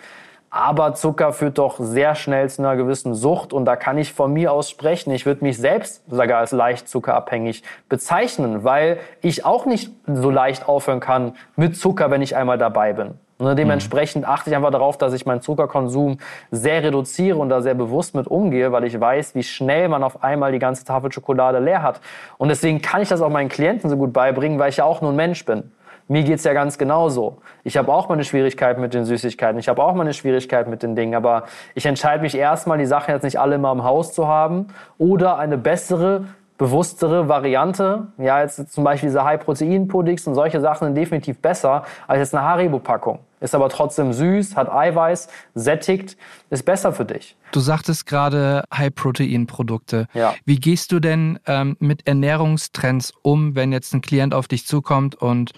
aber 0.53 0.93
Zucker 0.93 1.33
führt 1.33 1.57
doch 1.57 1.79
sehr 1.79 2.13
schnell 2.13 2.47
zu 2.47 2.61
einer 2.61 2.75
gewissen 2.75 3.15
Sucht 3.15 3.53
und 3.53 3.65
da 3.65 3.75
kann 3.75 3.97
ich 3.97 4.13
von 4.13 4.31
mir 4.31 4.53
aus 4.53 4.69
sprechen. 4.69 5.09
Ich 5.09 5.25
würde 5.25 5.43
mich 5.43 5.57
selbst 5.57 6.03
sogar 6.07 6.37
als 6.37 6.51
leicht 6.51 6.87
zuckerabhängig 6.87 7.63
bezeichnen, 7.89 8.63
weil 8.63 8.99
ich 9.21 9.45
auch 9.45 9.65
nicht 9.65 9.91
so 10.05 10.29
leicht 10.29 10.69
aufhören 10.69 10.99
kann 10.99 11.35
mit 11.55 11.75
Zucker, 11.75 12.11
wenn 12.11 12.21
ich 12.21 12.35
einmal 12.35 12.59
dabei 12.59 12.93
bin. 12.93 13.15
Ne, 13.39 13.55
dementsprechend 13.55 14.27
achte 14.27 14.51
ich 14.51 14.55
einfach 14.55 14.69
darauf, 14.69 14.95
dass 14.99 15.13
ich 15.13 15.25
meinen 15.25 15.41
Zuckerkonsum 15.41 16.19
sehr 16.51 16.83
reduziere 16.83 17.39
und 17.39 17.49
da 17.49 17.63
sehr 17.63 17.73
bewusst 17.73 18.13
mit 18.13 18.27
umgehe, 18.27 18.71
weil 18.71 18.83
ich 18.83 18.99
weiß, 18.99 19.33
wie 19.33 19.41
schnell 19.41 19.89
man 19.89 20.03
auf 20.03 20.23
einmal 20.23 20.51
die 20.51 20.59
ganze 20.59 20.85
Tafel 20.85 21.11
Schokolade 21.11 21.57
leer 21.57 21.81
hat. 21.81 21.99
Und 22.37 22.49
deswegen 22.49 22.79
kann 22.79 23.01
ich 23.01 23.09
das 23.09 23.21
auch 23.21 23.29
meinen 23.29 23.49
Klienten 23.49 23.89
so 23.89 23.97
gut 23.97 24.13
beibringen, 24.13 24.59
weil 24.59 24.69
ich 24.69 24.77
ja 24.77 24.85
auch 24.85 25.01
nur 25.01 25.11
ein 25.11 25.15
Mensch 25.15 25.43
bin. 25.45 25.71
Mir 26.07 26.23
geht's 26.23 26.43
ja 26.43 26.53
ganz 26.53 26.77
genauso. 26.77 27.37
Ich 27.63 27.77
habe 27.77 27.91
auch 27.93 28.09
meine 28.09 28.23
Schwierigkeiten 28.23 28.81
mit 28.81 28.93
den 28.93 29.05
Süßigkeiten. 29.05 29.57
Ich 29.59 29.69
habe 29.69 29.81
auch 29.83 29.93
meine 29.95 30.13
Schwierigkeiten 30.13 30.69
mit 30.69 30.83
den 30.83 30.95
Dingen. 30.95 31.15
Aber 31.15 31.43
ich 31.75 31.85
entscheide 31.85 32.21
mich 32.21 32.35
erstmal, 32.35 32.77
die 32.77 32.85
Sachen 32.85 33.13
jetzt 33.13 33.23
nicht 33.23 33.39
alle 33.39 33.55
immer 33.55 33.71
im 33.71 33.83
Haus 33.83 34.13
zu 34.13 34.27
haben 34.27 34.67
oder 34.97 35.37
eine 35.37 35.57
bessere, 35.57 36.25
bewusstere 36.57 37.29
Variante. 37.29 38.07
Ja, 38.17 38.41
jetzt 38.41 38.71
zum 38.71 38.83
Beispiel 38.83 39.09
diese 39.09 39.23
High-Protein-Puddings 39.23 40.27
und 40.27 40.35
solche 40.35 40.59
Sachen 40.59 40.85
sind 40.87 40.95
definitiv 40.95 41.39
besser 41.39 41.83
als 42.07 42.19
jetzt 42.19 42.35
eine 42.35 42.43
Haribo-Packung. 42.43 43.19
Ist 43.39 43.55
aber 43.55 43.67
trotzdem 43.67 44.13
süß, 44.13 44.55
hat 44.55 44.71
Eiweiß, 44.71 45.27
sättigt, 45.53 46.15
ist 46.49 46.63
besser 46.63 46.93
für 46.93 47.03
dich. 47.03 47.35
Du 47.51 47.59
sagtest 47.59 48.05
gerade 48.05 48.63
High-Protein-Produkte. 48.73 50.07
Ja. 50.13 50.33
Wie 50.45 50.55
gehst 50.55 50.93
du 50.93 51.01
denn 51.01 51.39
ähm, 51.45 51.75
mit 51.79 52.07
Ernährungstrends 52.07 53.13
um, 53.21 53.55
wenn 53.55 53.73
jetzt 53.73 53.93
ein 53.93 53.99
Klient 53.99 54.33
auf 54.33 54.47
dich 54.47 54.65
zukommt 54.65 55.15
und 55.15 55.51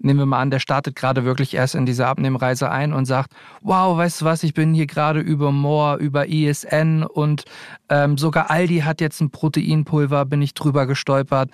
nehmen 0.00 0.18
wir 0.18 0.26
mal 0.26 0.40
an, 0.40 0.50
der 0.50 0.58
startet 0.58 0.96
gerade 0.96 1.24
wirklich 1.24 1.54
erst 1.54 1.74
in 1.74 1.86
diese 1.86 2.06
Abnehmreise 2.06 2.70
ein 2.70 2.92
und 2.92 3.04
sagt, 3.04 3.32
wow, 3.60 3.96
weißt 3.96 4.20
du 4.22 4.24
was, 4.24 4.42
ich 4.42 4.54
bin 4.54 4.74
hier 4.74 4.86
gerade 4.86 5.20
über 5.20 5.52
Moor, 5.52 5.96
über 5.96 6.26
ISN 6.26 7.04
und 7.04 7.44
ähm, 7.88 8.18
sogar 8.18 8.50
Aldi 8.50 8.80
hat 8.80 9.00
jetzt 9.00 9.20
ein 9.20 9.30
Proteinpulver, 9.30 10.24
bin 10.24 10.42
ich 10.42 10.54
drüber 10.54 10.86
gestolpert. 10.86 11.50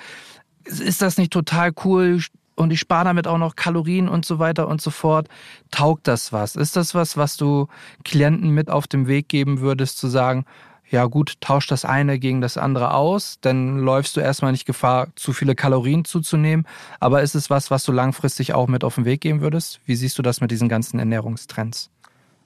Ist 0.65 1.03
das 1.03 1.19
nicht 1.19 1.33
total 1.33 1.73
cool? 1.85 2.21
Und 2.55 2.73
ich 2.73 2.81
spare 2.81 3.05
damit 3.05 3.27
auch 3.27 3.37
noch 3.39 3.55
Kalorien 3.55 4.09
und 4.09 4.25
so 4.25 4.39
weiter 4.39 4.67
und 4.69 4.81
so 4.81 4.91
fort. 4.91 5.29
Taugt 5.71 6.09
das 6.09 6.33
was? 6.33 6.57
Ist 6.57 6.75
das 6.75 6.95
was, 6.95 7.17
was 7.17 7.37
du 7.37 7.69
Klienten 8.05 8.51
mit 8.51 8.71
auf 8.71 8.87
den 8.87 9.07
Weg 9.07 9.29
geben 9.29 9.61
würdest, 9.61 9.99
zu 9.99 10.09
sagen, 10.09 10.47
ja 10.91 11.05
gut, 11.07 11.41
tausch 11.41 11.67
das 11.67 11.85
eine 11.85 12.19
gegen 12.19 12.41
das 12.41 12.57
andere 12.57 12.95
aus, 12.95 13.39
dann 13.41 13.79
läufst 13.79 14.17
du 14.17 14.21
erstmal 14.21 14.53
nicht 14.53 14.67
Gefahr, 14.67 15.09
zu 15.17 15.33
viele 15.33 15.55
Kalorien 15.55 16.05
zuzunehmen. 16.05 16.67
Aber 17.01 17.23
ist 17.23 17.35
es 17.35 17.51
was, 17.51 17.71
was 17.71 17.85
du 17.85 17.93
langfristig 17.93 18.55
auch 18.55 18.69
mit 18.69 18.85
auf 18.85 18.95
den 18.95 19.05
Weg 19.05 19.21
geben 19.21 19.41
würdest? 19.41 19.81
Wie 19.85 19.97
siehst 19.97 20.19
du 20.19 20.23
das 20.23 20.41
mit 20.41 20.51
diesen 20.51 20.69
ganzen 20.69 20.99
Ernährungstrends? 20.99 21.91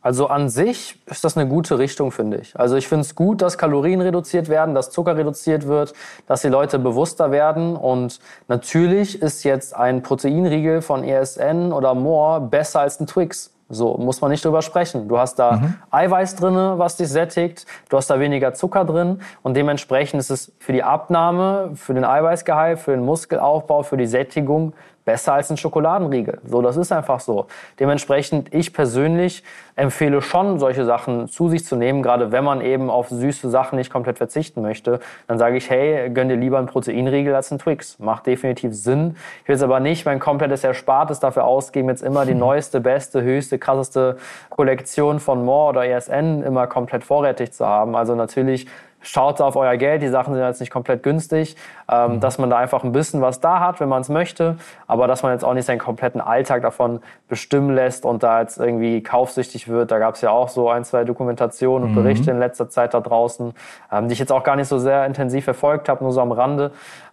Also 0.02 0.28
an 0.28 0.48
sich 0.48 0.98
ist 1.04 1.24
das 1.24 1.36
eine 1.36 1.46
gute 1.46 1.78
Richtung, 1.78 2.10
finde 2.10 2.38
ich. 2.38 2.58
Also 2.58 2.76
ich 2.76 2.88
finde 2.88 3.02
es 3.02 3.14
gut, 3.14 3.42
dass 3.42 3.58
Kalorien 3.58 4.00
reduziert 4.00 4.48
werden, 4.48 4.74
dass 4.74 4.90
Zucker 4.90 5.16
reduziert 5.16 5.66
wird, 5.66 5.92
dass 6.26 6.40
die 6.40 6.48
Leute 6.48 6.78
bewusster 6.78 7.30
werden. 7.30 7.76
Und 7.76 8.18
natürlich 8.48 9.20
ist 9.20 9.44
jetzt 9.44 9.76
ein 9.76 10.02
Proteinriegel 10.02 10.80
von 10.80 11.04
ESN 11.04 11.72
oder 11.72 11.94
More 11.94 12.40
besser 12.40 12.80
als 12.80 12.98
ein 12.98 13.06
Twix. 13.06 13.52
So 13.70 13.96
muss 13.96 14.20
man 14.20 14.32
nicht 14.32 14.44
drüber 14.44 14.62
sprechen. 14.62 15.08
Du 15.08 15.18
hast 15.18 15.36
da 15.36 15.52
mhm. 15.52 15.74
Eiweiß 15.90 16.36
drinne, 16.36 16.74
was 16.76 16.96
dich 16.96 17.08
sättigt. 17.08 17.66
Du 17.88 17.96
hast 17.96 18.10
da 18.10 18.18
weniger 18.18 18.52
Zucker 18.52 18.84
drin 18.84 19.20
und 19.42 19.54
dementsprechend 19.54 20.20
ist 20.20 20.30
es 20.30 20.52
für 20.58 20.72
die 20.72 20.82
Abnahme, 20.82 21.70
für 21.74 21.94
den 21.94 22.04
Eiweißgehalt, 22.04 22.80
für 22.80 22.90
den 22.90 23.04
Muskelaufbau, 23.04 23.84
für 23.84 23.96
die 23.96 24.06
Sättigung 24.06 24.72
besser 25.10 25.32
als 25.32 25.50
ein 25.50 25.56
Schokoladenriegel. 25.56 26.38
So, 26.44 26.62
das 26.62 26.76
ist 26.76 26.92
einfach 26.92 27.18
so. 27.18 27.46
Dementsprechend, 27.80 28.54
ich 28.54 28.72
persönlich 28.72 29.42
empfehle 29.74 30.22
schon, 30.22 30.60
solche 30.60 30.84
Sachen 30.84 31.26
zu 31.26 31.48
sich 31.48 31.64
zu 31.64 31.74
nehmen, 31.74 32.00
gerade 32.00 32.30
wenn 32.30 32.44
man 32.44 32.60
eben 32.60 32.90
auf 32.90 33.08
süße 33.08 33.50
Sachen 33.50 33.76
nicht 33.76 33.90
komplett 33.90 34.18
verzichten 34.18 34.62
möchte. 34.62 35.00
Dann 35.26 35.36
sage 35.36 35.56
ich, 35.56 35.68
hey, 35.68 36.10
gönn 36.10 36.28
dir 36.28 36.36
lieber 36.36 36.58
einen 36.58 36.68
Proteinriegel 36.68 37.34
als 37.34 37.50
einen 37.50 37.58
Twix. 37.58 37.98
Macht 37.98 38.28
definitiv 38.28 38.72
Sinn. 38.72 39.16
Ich 39.42 39.48
will 39.48 39.56
jetzt 39.56 39.64
aber 39.64 39.80
nicht 39.80 40.06
mein 40.06 40.20
komplettes 40.20 40.62
Erspartes 40.62 41.18
dafür 41.18 41.42
ausgeben, 41.42 41.88
jetzt 41.88 42.04
immer 42.04 42.24
die 42.24 42.34
neueste, 42.46 42.80
beste, 42.80 43.20
höchste, 43.20 43.58
krasseste 43.58 44.16
Kollektion 44.48 45.18
von 45.18 45.44
More 45.44 45.70
oder 45.70 45.86
ESN 45.86 46.44
immer 46.44 46.68
komplett 46.68 47.02
vorrätig 47.02 47.50
zu 47.52 47.66
haben. 47.66 47.96
Also 47.96 48.14
natürlich 48.14 48.68
schaut 49.02 49.40
auf 49.40 49.56
euer 49.56 49.76
Geld, 49.76 50.02
die 50.02 50.08
Sachen 50.08 50.34
sind 50.34 50.42
jetzt 50.42 50.60
nicht 50.60 50.70
komplett 50.70 51.02
günstig, 51.02 51.56
ähm, 51.90 52.14
mhm. 52.14 52.20
dass 52.20 52.38
man 52.38 52.50
da 52.50 52.58
einfach 52.58 52.84
ein 52.84 52.92
bisschen 52.92 53.20
was 53.20 53.40
da 53.40 53.60
hat, 53.60 53.80
wenn 53.80 53.88
man 53.88 54.02
es 54.02 54.08
möchte, 54.08 54.56
aber 54.86 55.06
dass 55.06 55.22
man 55.22 55.32
jetzt 55.32 55.44
auch 55.44 55.54
nicht 55.54 55.66
seinen 55.66 55.78
kompletten 55.78 56.20
Alltag 56.20 56.62
davon 56.62 57.00
bestimmen 57.28 57.74
lässt 57.74 58.04
und 58.04 58.22
da 58.22 58.40
jetzt 58.40 58.58
irgendwie 58.58 59.02
kaufsüchtig 59.02 59.68
wird. 59.68 59.90
Da 59.90 59.98
gab 59.98 60.14
es 60.14 60.20
ja 60.20 60.30
auch 60.30 60.48
so 60.48 60.68
ein, 60.70 60.84
zwei 60.84 61.04
Dokumentationen 61.04 61.88
und 61.88 61.92
mhm. 61.92 62.02
Berichte 62.02 62.30
in 62.30 62.38
letzter 62.38 62.68
Zeit 62.68 62.94
da 62.94 63.00
draußen, 63.00 63.54
ähm, 63.92 64.08
die 64.08 64.12
ich 64.12 64.18
jetzt 64.18 64.32
auch 64.32 64.44
gar 64.44 64.56
nicht 64.56 64.68
so 64.68 64.78
sehr 64.78 65.06
intensiv 65.06 65.44
verfolgt 65.44 65.88
habe, 65.88 66.04
nur 66.04 66.12
so 66.12 66.20
am 66.20 66.32
Rande. 66.32 66.72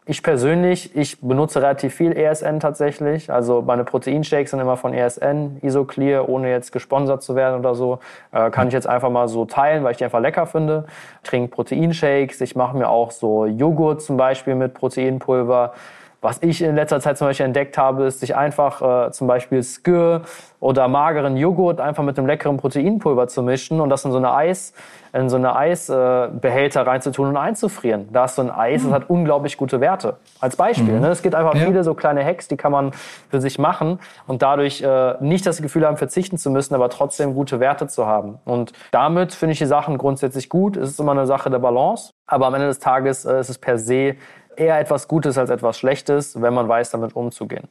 Ich 0.09 0.23
persönlich, 0.23 0.95
ich 0.95 1.19
benutze 1.19 1.61
relativ 1.61 1.93
viel 1.93 2.13
ESN 2.13 2.61
tatsächlich. 2.61 3.29
Also 3.29 3.61
meine 3.61 3.83
Proteinshakes 3.83 4.51
sind 4.51 4.61
immer 4.61 4.77
von 4.77 4.93
ESN, 4.93 5.57
Isoclear, 5.61 6.29
ohne 6.29 6.49
jetzt 6.49 6.71
gesponsert 6.71 7.21
zu 7.23 7.35
werden 7.35 7.59
oder 7.59 7.75
so. 7.75 7.99
Äh, 8.31 8.49
kann 8.49 8.69
ich 8.69 8.73
jetzt 8.73 8.87
einfach 8.87 9.09
mal 9.09 9.27
so 9.27 9.43
teilen, 9.43 9.83
weil 9.83 9.91
ich 9.91 9.97
die 9.97 10.05
einfach 10.05 10.21
lecker 10.21 10.45
finde. 10.45 10.85
Ich 11.23 11.29
trinke 11.29 11.53
Proteinshakes. 11.53 12.39
Ich 12.39 12.55
mache 12.55 12.77
mir 12.77 12.87
auch 12.87 13.11
so 13.11 13.45
Joghurt 13.45 14.01
zum 14.01 14.15
Beispiel 14.15 14.55
mit 14.55 14.66
Proteinpulver. 14.73 15.73
Was 16.19 16.41
ich 16.41 16.63
in 16.63 16.75
letzter 16.75 16.99
Zeit 16.99 17.17
zum 17.17 17.27
Beispiel 17.27 17.45
entdeckt 17.45 17.77
habe, 17.77 18.05
ist, 18.05 18.21
sich 18.21 18.35
einfach 18.35 19.07
äh, 19.07 19.11
zum 19.11 19.27
Beispiel 19.27 19.61
Skür 19.61 20.23
oder 20.59 20.87
mageren 20.87 21.37
Joghurt 21.37 21.79
einfach 21.79 22.03
mit 22.03 22.17
einem 22.17 22.25
leckeren 22.25 22.57
Proteinpulver 22.57 23.27
zu 23.27 23.43
mischen 23.43 23.79
und 23.79 23.89
das 23.89 24.03
in 24.03 24.11
so 24.11 24.17
eine 24.17 24.33
Eis, 24.33 24.73
in 25.13 25.29
so 25.29 25.35
eine 25.35 25.55
Eisbehälter 25.55 26.81
äh, 26.81 26.83
reinzutun 26.83 27.27
und 27.27 27.37
einzufrieren. 27.37 28.09
Da 28.11 28.25
ist 28.25 28.35
so 28.35 28.41
ein 28.41 28.49
Eis, 28.49 28.81
das 28.81 28.89
mhm. 28.89 28.95
hat 28.95 29.09
unglaublich 29.11 29.57
gute 29.57 29.79
Werte. 29.79 30.17
Als 30.39 30.55
Beispiel. 30.55 30.95
Mhm. 30.95 31.01
Ne? 31.01 31.09
Es 31.09 31.21
gibt 31.21 31.35
einfach 31.35 31.53
ja. 31.53 31.65
viele 31.65 31.83
so 31.83 31.93
kleine 31.93 32.25
Hacks, 32.25 32.47
die 32.47 32.57
kann 32.57 32.71
man 32.71 32.93
für 33.29 33.39
sich 33.39 33.59
machen 33.59 33.99
und 34.25 34.41
dadurch 34.41 34.81
äh, 34.81 35.13
nicht 35.19 35.45
das 35.45 35.61
Gefühl 35.61 35.85
haben, 35.85 35.97
verzichten 35.97 36.39
zu 36.39 36.49
müssen, 36.49 36.73
aber 36.73 36.89
trotzdem 36.89 37.35
gute 37.35 37.59
Werte 37.59 37.87
zu 37.87 38.07
haben. 38.07 38.39
Und 38.43 38.73
damit 38.89 39.35
finde 39.35 39.53
ich 39.53 39.59
die 39.59 39.67
Sachen 39.67 39.99
grundsätzlich 39.99 40.49
gut. 40.49 40.77
Es 40.77 40.89
ist 40.89 40.99
immer 40.99 41.11
eine 41.11 41.27
Sache 41.27 41.51
der 41.51 41.59
Balance. 41.59 42.11
Aber 42.25 42.47
am 42.47 42.55
Ende 42.55 42.67
des 42.67 42.79
Tages 42.79 43.23
äh, 43.23 43.39
ist 43.39 43.49
es 43.49 43.59
per 43.59 43.77
se 43.77 44.15
eher 44.57 44.79
etwas 44.79 45.07
Gutes 45.07 45.37
als 45.37 45.49
etwas 45.49 45.77
Schlechtes, 45.77 46.41
wenn 46.41 46.53
man 46.53 46.67
weiß, 46.67 46.91
damit 46.91 47.15
umzugehen. 47.15 47.67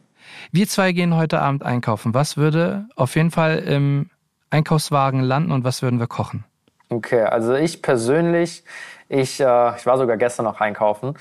Wir 0.52 0.66
zwei 0.66 0.92
gehen 0.92 1.16
heute 1.16 1.40
Abend 1.40 1.62
einkaufen. 1.62 2.14
Was 2.14 2.36
würde 2.36 2.86
auf 2.96 3.14
jeden 3.16 3.30
Fall 3.30 3.58
im 3.58 4.10
Einkaufswagen 4.50 5.20
landen 5.20 5.52
und 5.52 5.64
was 5.64 5.82
würden 5.82 6.00
wir 6.00 6.06
kochen? 6.06 6.44
Okay, 6.88 7.22
also 7.22 7.54
ich 7.54 7.82
persönlich, 7.82 8.62
ich, 9.08 9.40
äh, 9.40 9.76
ich 9.76 9.86
war 9.86 9.98
sogar 9.98 10.16
gestern 10.16 10.44
noch 10.44 10.60
einkaufen. 10.60 11.14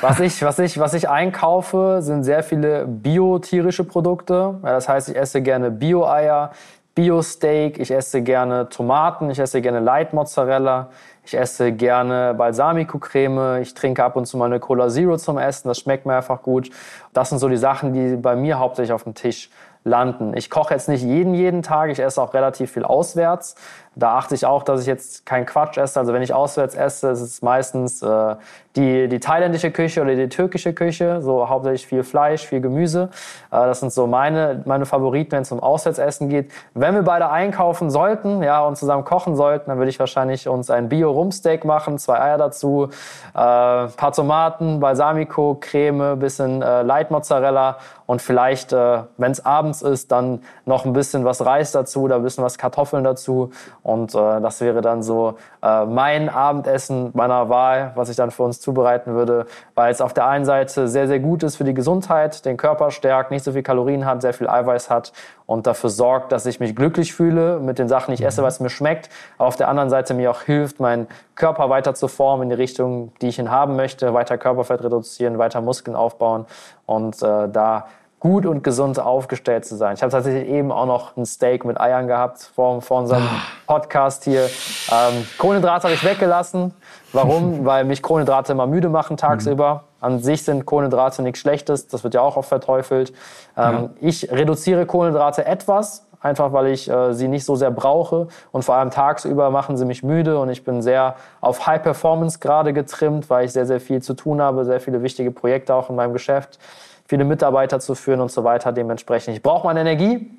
Was 0.00 0.20
ich, 0.20 0.42
was 0.42 0.58
ich, 0.58 0.78
was 0.78 0.94
ich 0.94 1.08
einkaufe, 1.08 1.98
sind 2.00 2.24
sehr 2.24 2.42
viele 2.42 2.86
biotierische 2.86 3.84
Produkte. 3.84 4.60
Ja, 4.62 4.72
das 4.72 4.88
heißt, 4.88 5.10
ich 5.10 5.16
esse 5.16 5.42
gerne 5.42 5.70
Bio-Eier, 5.70 6.52
Bio-Steak, 6.94 7.78
ich 7.78 7.90
esse 7.90 8.22
gerne 8.22 8.68
Tomaten, 8.68 9.30
ich 9.30 9.38
esse 9.38 9.60
gerne 9.60 9.80
Light 9.80 10.12
Mozzarella, 10.12 10.90
ich 11.24 11.36
esse 11.36 11.72
gerne 11.72 12.34
Balsamico-Creme, 12.34 13.60
ich 13.60 13.74
trinke 13.74 14.02
ab 14.02 14.16
und 14.16 14.26
zu 14.26 14.36
mal 14.36 14.46
eine 14.46 14.60
Cola 14.60 14.88
Zero 14.88 15.16
zum 15.16 15.38
Essen, 15.38 15.68
das 15.68 15.78
schmeckt 15.78 16.06
mir 16.06 16.16
einfach 16.16 16.42
gut. 16.42 16.70
Das 17.12 17.28
sind 17.28 17.38
so 17.38 17.48
die 17.48 17.56
Sachen, 17.56 17.92
die 17.92 18.16
bei 18.16 18.34
mir 18.34 18.58
hauptsächlich 18.58 18.92
auf 18.92 19.04
dem 19.04 19.14
Tisch 19.14 19.50
landen. 19.84 20.36
Ich 20.36 20.50
koche 20.50 20.74
jetzt 20.74 20.88
nicht 20.88 21.02
jeden, 21.02 21.34
jeden 21.34 21.62
Tag, 21.62 21.90
ich 21.90 22.00
esse 22.00 22.20
auch 22.20 22.34
relativ 22.34 22.72
viel 22.72 22.84
auswärts. 22.84 23.54
Da 23.94 24.16
achte 24.16 24.34
ich 24.34 24.44
auch, 24.44 24.62
dass 24.62 24.82
ich 24.82 24.86
jetzt 24.86 25.24
keinen 25.24 25.46
Quatsch 25.46 25.78
esse. 25.78 25.98
Also 25.98 26.12
wenn 26.12 26.22
ich 26.22 26.34
auswärts 26.34 26.74
esse, 26.74 27.10
ist 27.10 27.20
es 27.20 27.42
meistens 27.42 28.02
äh, 28.02 28.36
die, 28.76 29.08
die 29.08 29.18
thailändische 29.18 29.70
Küche 29.70 30.00
oder 30.02 30.14
die 30.14 30.28
türkische 30.28 30.72
Küche. 30.72 31.20
So 31.22 31.48
hauptsächlich 31.48 31.86
viel 31.86 32.04
Fleisch, 32.04 32.46
viel 32.46 32.60
Gemüse. 32.60 33.10
Äh, 33.50 33.56
das 33.66 33.80
sind 33.80 33.92
so 33.92 34.06
meine, 34.06 34.62
meine 34.64 34.86
Favoriten, 34.86 35.32
wenn 35.32 35.42
es 35.42 35.50
um 35.50 35.60
Auswärtsessen 35.60 36.28
geht. 36.28 36.52
Wenn 36.74 36.94
wir 36.94 37.02
beide 37.02 37.30
einkaufen 37.30 37.90
sollten 37.90 38.42
ja, 38.42 38.60
und 38.64 38.76
zusammen 38.76 39.04
kochen 39.04 39.34
sollten, 39.34 39.70
dann 39.70 39.78
würde 39.78 39.90
ich 39.90 39.98
wahrscheinlich 39.98 40.48
uns 40.48 40.70
ein 40.70 40.88
Bio-Rumsteak 40.88 41.64
machen, 41.64 41.98
zwei 41.98 42.20
Eier 42.20 42.38
dazu, 42.38 42.88
äh, 43.30 43.32
paar 43.34 44.12
Tomaten, 44.12 44.80
Balsamico, 44.80 45.56
Creme, 45.60 46.18
bisschen 46.18 46.62
äh, 46.62 46.82
Light 46.82 47.10
Mozzarella 47.10 47.78
und 48.06 48.22
vielleicht, 48.22 48.72
äh, 48.72 49.02
wenn 49.16 49.32
es 49.32 49.44
abends 49.44 49.82
ist, 49.82 50.12
dann 50.12 50.42
noch 50.64 50.84
ein 50.84 50.92
bisschen 50.92 51.24
was 51.24 51.44
Reis 51.44 51.72
dazu, 51.72 52.08
da 52.08 52.16
ein 52.16 52.22
bisschen 52.22 52.44
was 52.44 52.58
Kartoffeln 52.58 53.04
dazu 53.04 53.50
und 53.82 54.14
äh, 54.14 54.40
das 54.40 54.60
wäre 54.60 54.80
dann 54.80 55.02
so 55.02 55.36
äh, 55.62 55.84
mein 55.86 56.28
Abendessen 56.28 57.10
meiner 57.14 57.48
Wahl, 57.48 57.92
was 57.94 58.08
ich 58.08 58.16
dann 58.16 58.30
für 58.30 58.44
uns 58.44 58.59
zubereiten 58.60 59.14
würde, 59.14 59.46
weil 59.74 59.90
es 59.90 60.00
auf 60.00 60.12
der 60.12 60.26
einen 60.26 60.44
Seite 60.44 60.88
sehr, 60.88 61.08
sehr 61.08 61.18
gut 61.18 61.42
ist 61.42 61.56
für 61.56 61.64
die 61.64 61.74
Gesundheit, 61.74 62.44
den 62.44 62.56
Körper 62.56 62.90
stärkt, 62.90 63.30
nicht 63.30 63.44
so 63.44 63.52
viel 63.52 63.62
Kalorien 63.62 64.06
hat, 64.06 64.22
sehr 64.22 64.32
viel 64.32 64.48
Eiweiß 64.48 64.90
hat 64.90 65.12
und 65.46 65.66
dafür 65.66 65.90
sorgt, 65.90 66.32
dass 66.32 66.46
ich 66.46 66.60
mich 66.60 66.76
glücklich 66.76 67.12
fühle 67.12 67.58
mit 67.58 67.78
den 67.78 67.88
Sachen, 67.88 68.14
die 68.14 68.22
ich 68.22 68.26
esse, 68.26 68.42
was 68.42 68.60
mir 68.60 68.70
schmeckt. 68.70 69.08
Aber 69.38 69.48
auf 69.48 69.56
der 69.56 69.68
anderen 69.68 69.90
Seite 69.90 70.14
mir 70.14 70.30
auch 70.30 70.42
hilft, 70.42 70.78
meinen 70.78 71.08
Körper 71.34 71.70
weiter 71.70 71.94
zu 71.94 72.06
formen 72.06 72.44
in 72.44 72.48
die 72.50 72.56
Richtung, 72.56 73.12
die 73.20 73.28
ich 73.28 73.38
ihn 73.38 73.50
haben 73.50 73.76
möchte, 73.76 74.14
weiter 74.14 74.38
Körperfett 74.38 74.84
reduzieren, 74.84 75.38
weiter 75.38 75.60
Muskeln 75.60 75.96
aufbauen 75.96 76.46
und 76.86 77.22
äh, 77.22 77.48
da 77.48 77.86
gut 78.20 78.44
und 78.44 78.62
gesund 78.62 79.00
aufgestellt 79.00 79.64
zu 79.64 79.76
sein. 79.76 79.94
Ich 79.94 80.02
habe 80.02 80.12
tatsächlich 80.12 80.46
eben 80.46 80.70
auch 80.70 80.84
noch 80.84 81.16
ein 81.16 81.24
Steak 81.24 81.64
mit 81.64 81.80
Eiern 81.80 82.06
gehabt 82.06 82.50
vor, 82.54 82.82
vor 82.82 83.00
unserem 83.00 83.22
ah. 83.22 83.40
Podcast 83.66 84.24
hier. 84.24 84.42
Ähm, 84.42 85.26
Kohlenhydrate 85.38 85.84
habe 85.84 85.94
ich 85.94 86.04
weggelassen. 86.04 86.74
Warum? 87.14 87.64
Weil 87.64 87.84
mich 87.84 88.02
Kohlenhydrate 88.02 88.52
immer 88.52 88.66
müde 88.66 88.90
machen 88.90 89.16
tagsüber. 89.16 89.74
Mhm. 89.74 90.04
An 90.04 90.18
sich 90.18 90.44
sind 90.44 90.66
Kohlenhydrate 90.66 91.22
nichts 91.22 91.40
Schlechtes. 91.40 91.88
Das 91.88 92.04
wird 92.04 92.12
ja 92.12 92.20
auch 92.20 92.36
oft 92.36 92.50
verteufelt. 92.50 93.10
Ähm, 93.56 93.72
ja. 93.72 93.90
Ich 94.02 94.30
reduziere 94.30 94.84
Kohlenhydrate 94.84 95.46
etwas, 95.46 96.06
einfach 96.20 96.52
weil 96.52 96.66
ich 96.66 96.90
äh, 96.90 97.14
sie 97.14 97.26
nicht 97.26 97.46
so 97.46 97.56
sehr 97.56 97.70
brauche. 97.70 98.28
Und 98.52 98.66
vor 98.66 98.74
allem 98.74 98.90
tagsüber 98.90 99.48
machen 99.48 99.78
sie 99.78 99.86
mich 99.86 100.02
müde 100.02 100.38
und 100.38 100.50
ich 100.50 100.62
bin 100.62 100.82
sehr 100.82 101.16
auf 101.40 101.66
High 101.66 101.82
Performance 101.82 102.38
gerade 102.38 102.74
getrimmt, 102.74 103.30
weil 103.30 103.46
ich 103.46 103.52
sehr, 103.52 103.64
sehr 103.64 103.80
viel 103.80 104.02
zu 104.02 104.12
tun 104.12 104.42
habe, 104.42 104.66
sehr 104.66 104.80
viele 104.80 105.02
wichtige 105.02 105.30
Projekte 105.30 105.74
auch 105.74 105.88
in 105.88 105.96
meinem 105.96 106.12
Geschäft 106.12 106.58
viele 107.10 107.24
Mitarbeiter 107.24 107.80
zu 107.80 107.96
führen 107.96 108.20
und 108.20 108.30
so 108.30 108.44
weiter. 108.44 108.70
Dementsprechend, 108.70 109.34
ich 109.34 109.42
brauche 109.42 109.66
meine 109.66 109.80
Energie. 109.80 110.30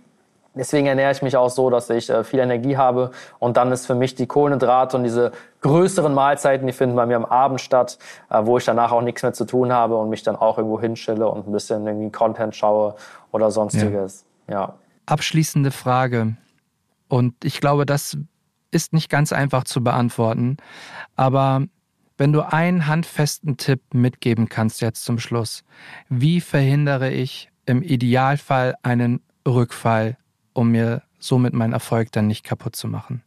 Deswegen 0.55 0.87
ernähre 0.87 1.11
ich 1.11 1.21
mich 1.21 1.35
auch 1.35 1.49
so, 1.49 1.69
dass 1.69 1.89
ich 1.89 2.09
äh, 2.09 2.23
viel 2.23 2.39
Energie 2.39 2.77
habe. 2.77 3.11
Und 3.39 3.57
dann 3.57 3.73
ist 3.73 3.85
für 3.85 3.93
mich 3.93 4.15
die 4.15 4.25
Kohlenhydrate 4.25 4.95
und 4.95 5.03
diese 5.03 5.33
größeren 5.59 6.13
Mahlzeiten, 6.13 6.65
die 6.65 6.71
finden 6.71 6.95
bei 6.95 7.05
mir 7.05 7.17
am 7.17 7.25
Abend 7.25 7.59
statt, 7.59 7.97
äh, 8.29 8.39
wo 8.45 8.57
ich 8.57 8.63
danach 8.63 8.93
auch 8.93 9.01
nichts 9.01 9.21
mehr 9.21 9.33
zu 9.33 9.43
tun 9.43 9.73
habe 9.73 9.97
und 9.97 10.09
mich 10.09 10.23
dann 10.23 10.37
auch 10.37 10.57
irgendwo 10.57 10.79
hinschille 10.79 11.27
und 11.27 11.45
ein 11.45 11.51
bisschen 11.51 11.85
irgendwie 11.85 12.09
Content 12.09 12.55
schaue 12.55 12.95
oder 13.33 13.51
sonstiges. 13.51 14.25
Ja. 14.47 14.53
ja. 14.53 14.73
Abschließende 15.07 15.71
Frage. 15.71 16.37
Und 17.09 17.33
ich 17.43 17.59
glaube, 17.59 17.85
das 17.85 18.17
ist 18.71 18.93
nicht 18.93 19.09
ganz 19.09 19.33
einfach 19.33 19.65
zu 19.65 19.83
beantworten. 19.83 20.55
Aber 21.17 21.63
wenn 22.21 22.33
du 22.33 22.41
einen 22.41 22.85
handfesten 22.85 23.57
Tipp 23.57 23.81
mitgeben 23.95 24.47
kannst 24.47 24.79
jetzt 24.79 25.03
zum 25.03 25.17
Schluss, 25.17 25.63
wie 26.07 26.39
verhindere 26.39 27.09
ich 27.09 27.49
im 27.65 27.81
Idealfall 27.81 28.75
einen 28.83 29.23
Rückfall, 29.47 30.17
um 30.53 30.69
mir 30.69 31.01
somit 31.17 31.55
meinen 31.55 31.73
Erfolg 31.73 32.11
dann 32.11 32.27
nicht 32.27 32.43
kaputt 32.43 32.75
zu 32.75 32.87
machen? 32.87 33.23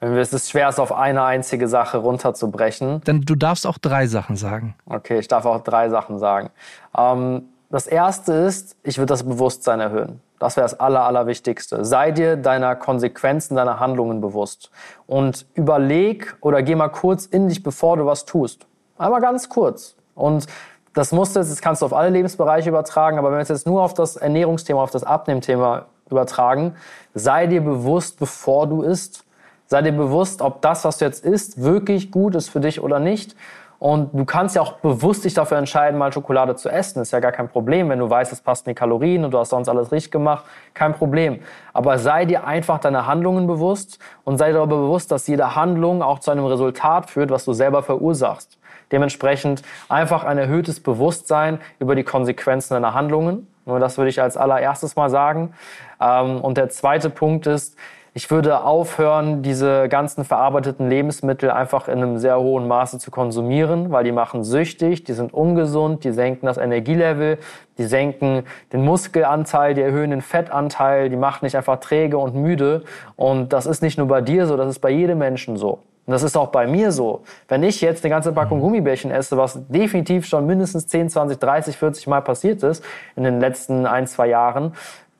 Es 0.00 0.34
ist 0.34 0.50
schwer, 0.50 0.68
es 0.68 0.78
auf 0.78 0.92
eine 0.92 1.24
einzige 1.24 1.68
Sache 1.68 1.96
runterzubrechen. 1.96 3.00
Denn 3.06 3.22
du 3.22 3.34
darfst 3.34 3.66
auch 3.66 3.78
drei 3.78 4.06
Sachen 4.08 4.36
sagen. 4.36 4.74
Okay, 4.84 5.20
ich 5.20 5.28
darf 5.28 5.46
auch 5.46 5.64
drei 5.64 5.88
Sachen 5.88 6.18
sagen. 6.18 6.50
Ähm, 6.94 7.44
das 7.70 7.86
erste 7.86 8.34
ist, 8.34 8.76
ich 8.82 8.98
würde 8.98 9.14
das 9.14 9.22
Bewusstsein 9.22 9.80
erhöhen. 9.80 10.20
Das 10.44 10.58
wäre 10.58 10.66
das 10.66 10.78
Aller, 10.78 11.04
Allerwichtigste. 11.04 11.86
Sei 11.86 12.10
dir 12.10 12.36
deiner 12.36 12.76
Konsequenzen 12.76 13.56
deiner 13.56 13.80
Handlungen 13.80 14.20
bewusst. 14.20 14.70
Und 15.06 15.46
überleg 15.54 16.36
oder 16.42 16.62
geh 16.62 16.74
mal 16.74 16.90
kurz 16.90 17.24
in 17.24 17.48
dich, 17.48 17.62
bevor 17.62 17.96
du 17.96 18.04
was 18.04 18.26
tust. 18.26 18.66
Einmal 18.98 19.22
ganz 19.22 19.48
kurz. 19.48 19.96
Und 20.14 20.46
das 20.92 21.12
musst 21.12 21.34
du, 21.34 21.40
das 21.40 21.62
kannst 21.62 21.80
du 21.80 21.86
auf 21.86 21.94
alle 21.94 22.10
Lebensbereiche 22.10 22.68
übertragen, 22.68 23.16
aber 23.18 23.30
wenn 23.30 23.38
wir 23.38 23.42
es 23.42 23.48
jetzt 23.48 23.66
nur 23.66 23.80
auf 23.80 23.94
das 23.94 24.16
Ernährungsthema, 24.16 24.82
auf 24.82 24.90
das 24.90 25.02
Abnehmthema 25.02 25.86
übertragen, 26.10 26.76
sei 27.14 27.46
dir 27.46 27.62
bewusst, 27.62 28.18
bevor 28.18 28.66
du 28.66 28.82
isst. 28.82 29.24
Sei 29.64 29.80
dir 29.80 29.92
bewusst, 29.92 30.42
ob 30.42 30.60
das, 30.60 30.84
was 30.84 30.98
du 30.98 31.06
jetzt 31.06 31.24
isst, 31.24 31.62
wirklich 31.62 32.10
gut 32.10 32.34
ist 32.34 32.50
für 32.50 32.60
dich 32.60 32.82
oder 32.82 33.00
nicht. 33.00 33.34
Und 33.78 34.10
du 34.14 34.24
kannst 34.24 34.56
ja 34.56 34.62
auch 34.62 34.74
bewusst 34.74 35.24
dich 35.24 35.34
dafür 35.34 35.58
entscheiden, 35.58 35.98
mal 35.98 36.12
Schokolade 36.12 36.56
zu 36.56 36.68
essen. 36.68 37.02
Ist 37.02 37.12
ja 37.12 37.20
gar 37.20 37.32
kein 37.32 37.48
Problem, 37.48 37.88
wenn 37.88 37.98
du 37.98 38.08
weißt, 38.08 38.32
es 38.32 38.40
passt 38.40 38.66
in 38.66 38.70
die 38.70 38.74
Kalorien 38.74 39.24
und 39.24 39.32
du 39.32 39.38
hast 39.38 39.50
sonst 39.50 39.68
alles 39.68 39.92
richtig 39.92 40.10
gemacht. 40.12 40.44
Kein 40.72 40.94
Problem. 40.94 41.40
Aber 41.72 41.98
sei 41.98 42.24
dir 42.24 42.46
einfach 42.46 42.78
deiner 42.78 43.06
Handlungen 43.06 43.46
bewusst 43.46 43.98
und 44.24 44.38
sei 44.38 44.48
dir 44.48 44.54
darüber 44.54 44.78
bewusst, 44.78 45.10
dass 45.10 45.26
jede 45.26 45.56
Handlung 45.56 46.02
auch 46.02 46.18
zu 46.18 46.30
einem 46.30 46.46
Resultat 46.46 47.10
führt, 47.10 47.30
was 47.30 47.44
du 47.44 47.52
selber 47.52 47.82
verursachst. 47.82 48.58
Dementsprechend 48.92 49.62
einfach 49.88 50.24
ein 50.24 50.38
erhöhtes 50.38 50.80
Bewusstsein 50.80 51.58
über 51.78 51.94
die 51.94 52.04
Konsequenzen 52.04 52.74
deiner 52.74 52.94
Handlungen. 52.94 53.48
Nur 53.66 53.80
das 53.80 53.98
würde 53.98 54.10
ich 54.10 54.20
als 54.20 54.36
allererstes 54.36 54.94
mal 54.96 55.10
sagen. 55.10 55.54
Ähm, 56.00 56.40
und 56.40 56.58
der 56.58 56.68
zweite 56.68 57.10
Punkt 57.10 57.46
ist, 57.46 57.76
ich 58.16 58.30
würde 58.30 58.62
aufhören, 58.62 59.42
diese 59.42 59.88
ganzen 59.88 60.24
verarbeiteten 60.24 60.88
Lebensmittel 60.88 61.50
einfach 61.50 61.88
in 61.88 61.98
einem 61.98 62.18
sehr 62.18 62.38
hohen 62.38 62.68
Maße 62.68 63.00
zu 63.00 63.10
konsumieren, 63.10 63.90
weil 63.90 64.04
die 64.04 64.12
machen 64.12 64.44
süchtig, 64.44 65.02
die 65.02 65.14
sind 65.14 65.34
ungesund, 65.34 66.04
die 66.04 66.12
senken 66.12 66.46
das 66.46 66.56
Energielevel, 66.56 67.38
die 67.76 67.84
senken 67.84 68.44
den 68.72 68.84
Muskelanteil, 68.84 69.74
die 69.74 69.82
erhöhen 69.82 70.10
den 70.10 70.22
Fettanteil, 70.22 71.10
die 71.10 71.16
machen 71.16 71.44
dich 71.44 71.56
einfach 71.56 71.80
träge 71.80 72.16
und 72.16 72.36
müde. 72.36 72.84
Und 73.16 73.52
das 73.52 73.66
ist 73.66 73.82
nicht 73.82 73.98
nur 73.98 74.06
bei 74.06 74.20
dir 74.20 74.46
so, 74.46 74.56
das 74.56 74.68
ist 74.68 74.78
bei 74.78 74.90
jedem 74.90 75.18
Menschen 75.18 75.56
so. 75.56 75.80
Und 76.06 76.12
das 76.12 76.22
ist 76.22 76.36
auch 76.36 76.48
bei 76.48 76.66
mir 76.66 76.92
so. 76.92 77.22
Wenn 77.48 77.62
ich 77.62 77.80
jetzt 77.80 78.04
eine 78.04 78.10
ganze 78.10 78.32
Packung 78.32 78.60
Gummibärchen 78.60 79.10
esse, 79.10 79.36
was 79.38 79.66
definitiv 79.68 80.26
schon 80.26 80.46
mindestens 80.46 80.86
10, 80.86 81.08
20, 81.08 81.38
30, 81.38 81.76
40 81.78 82.06
Mal 82.06 82.20
passiert 82.20 82.62
ist 82.62 82.84
in 83.16 83.24
den 83.24 83.40
letzten 83.40 83.86
ein, 83.86 84.06
zwei 84.06 84.28
Jahren, 84.28 84.74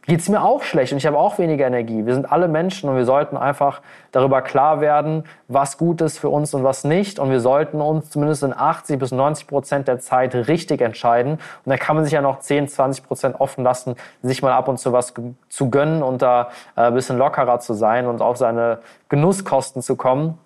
geht 0.06 0.20
es 0.20 0.28
mir 0.28 0.42
auch 0.42 0.62
schlecht 0.62 0.92
und 0.92 0.98
ich 0.98 1.06
habe 1.06 1.18
auch 1.18 1.38
weniger 1.38 1.66
Energie. 1.66 2.04
Wir 2.04 2.14
sind 2.14 2.30
alle 2.30 2.48
Menschen 2.48 2.90
und 2.90 2.96
wir 2.96 3.06
sollten 3.06 3.36
einfach 3.36 3.80
darüber 4.12 4.42
klar 4.42 4.80
werden, 4.80 5.24
was 5.48 5.78
gut 5.78 6.00
ist 6.00 6.18
für 6.18 6.28
uns 6.28 6.52
und 6.52 6.62
was 6.62 6.84
nicht. 6.84 7.18
Und 7.18 7.30
wir 7.30 7.40
sollten 7.40 7.80
uns 7.80 8.10
zumindest 8.10 8.42
in 8.42 8.52
80 8.54 8.98
bis 8.98 9.12
90 9.12 9.46
Prozent 9.46 9.88
der 9.88 9.98
Zeit 10.00 10.34
richtig 10.34 10.82
entscheiden. 10.82 11.32
Und 11.32 11.70
da 11.70 11.76
kann 11.76 11.96
man 11.96 12.04
sich 12.04 12.12
ja 12.12 12.20
noch 12.20 12.40
10, 12.40 12.68
20 12.68 13.04
Prozent 13.04 13.40
offen 13.40 13.64
lassen, 13.64 13.96
sich 14.22 14.42
mal 14.42 14.52
ab 14.52 14.68
und 14.68 14.78
zu 14.78 14.92
was 14.92 15.14
zu 15.48 15.70
gönnen 15.70 16.02
und 16.02 16.20
da 16.20 16.50
äh, 16.76 16.82
ein 16.82 16.94
bisschen 16.94 17.16
lockerer 17.16 17.60
zu 17.60 17.72
sein 17.72 18.06
und 18.06 18.20
auf 18.20 18.36
seine 18.36 18.80
Genusskosten 19.08 19.80
zu 19.80 19.96
kommen. 19.96 20.38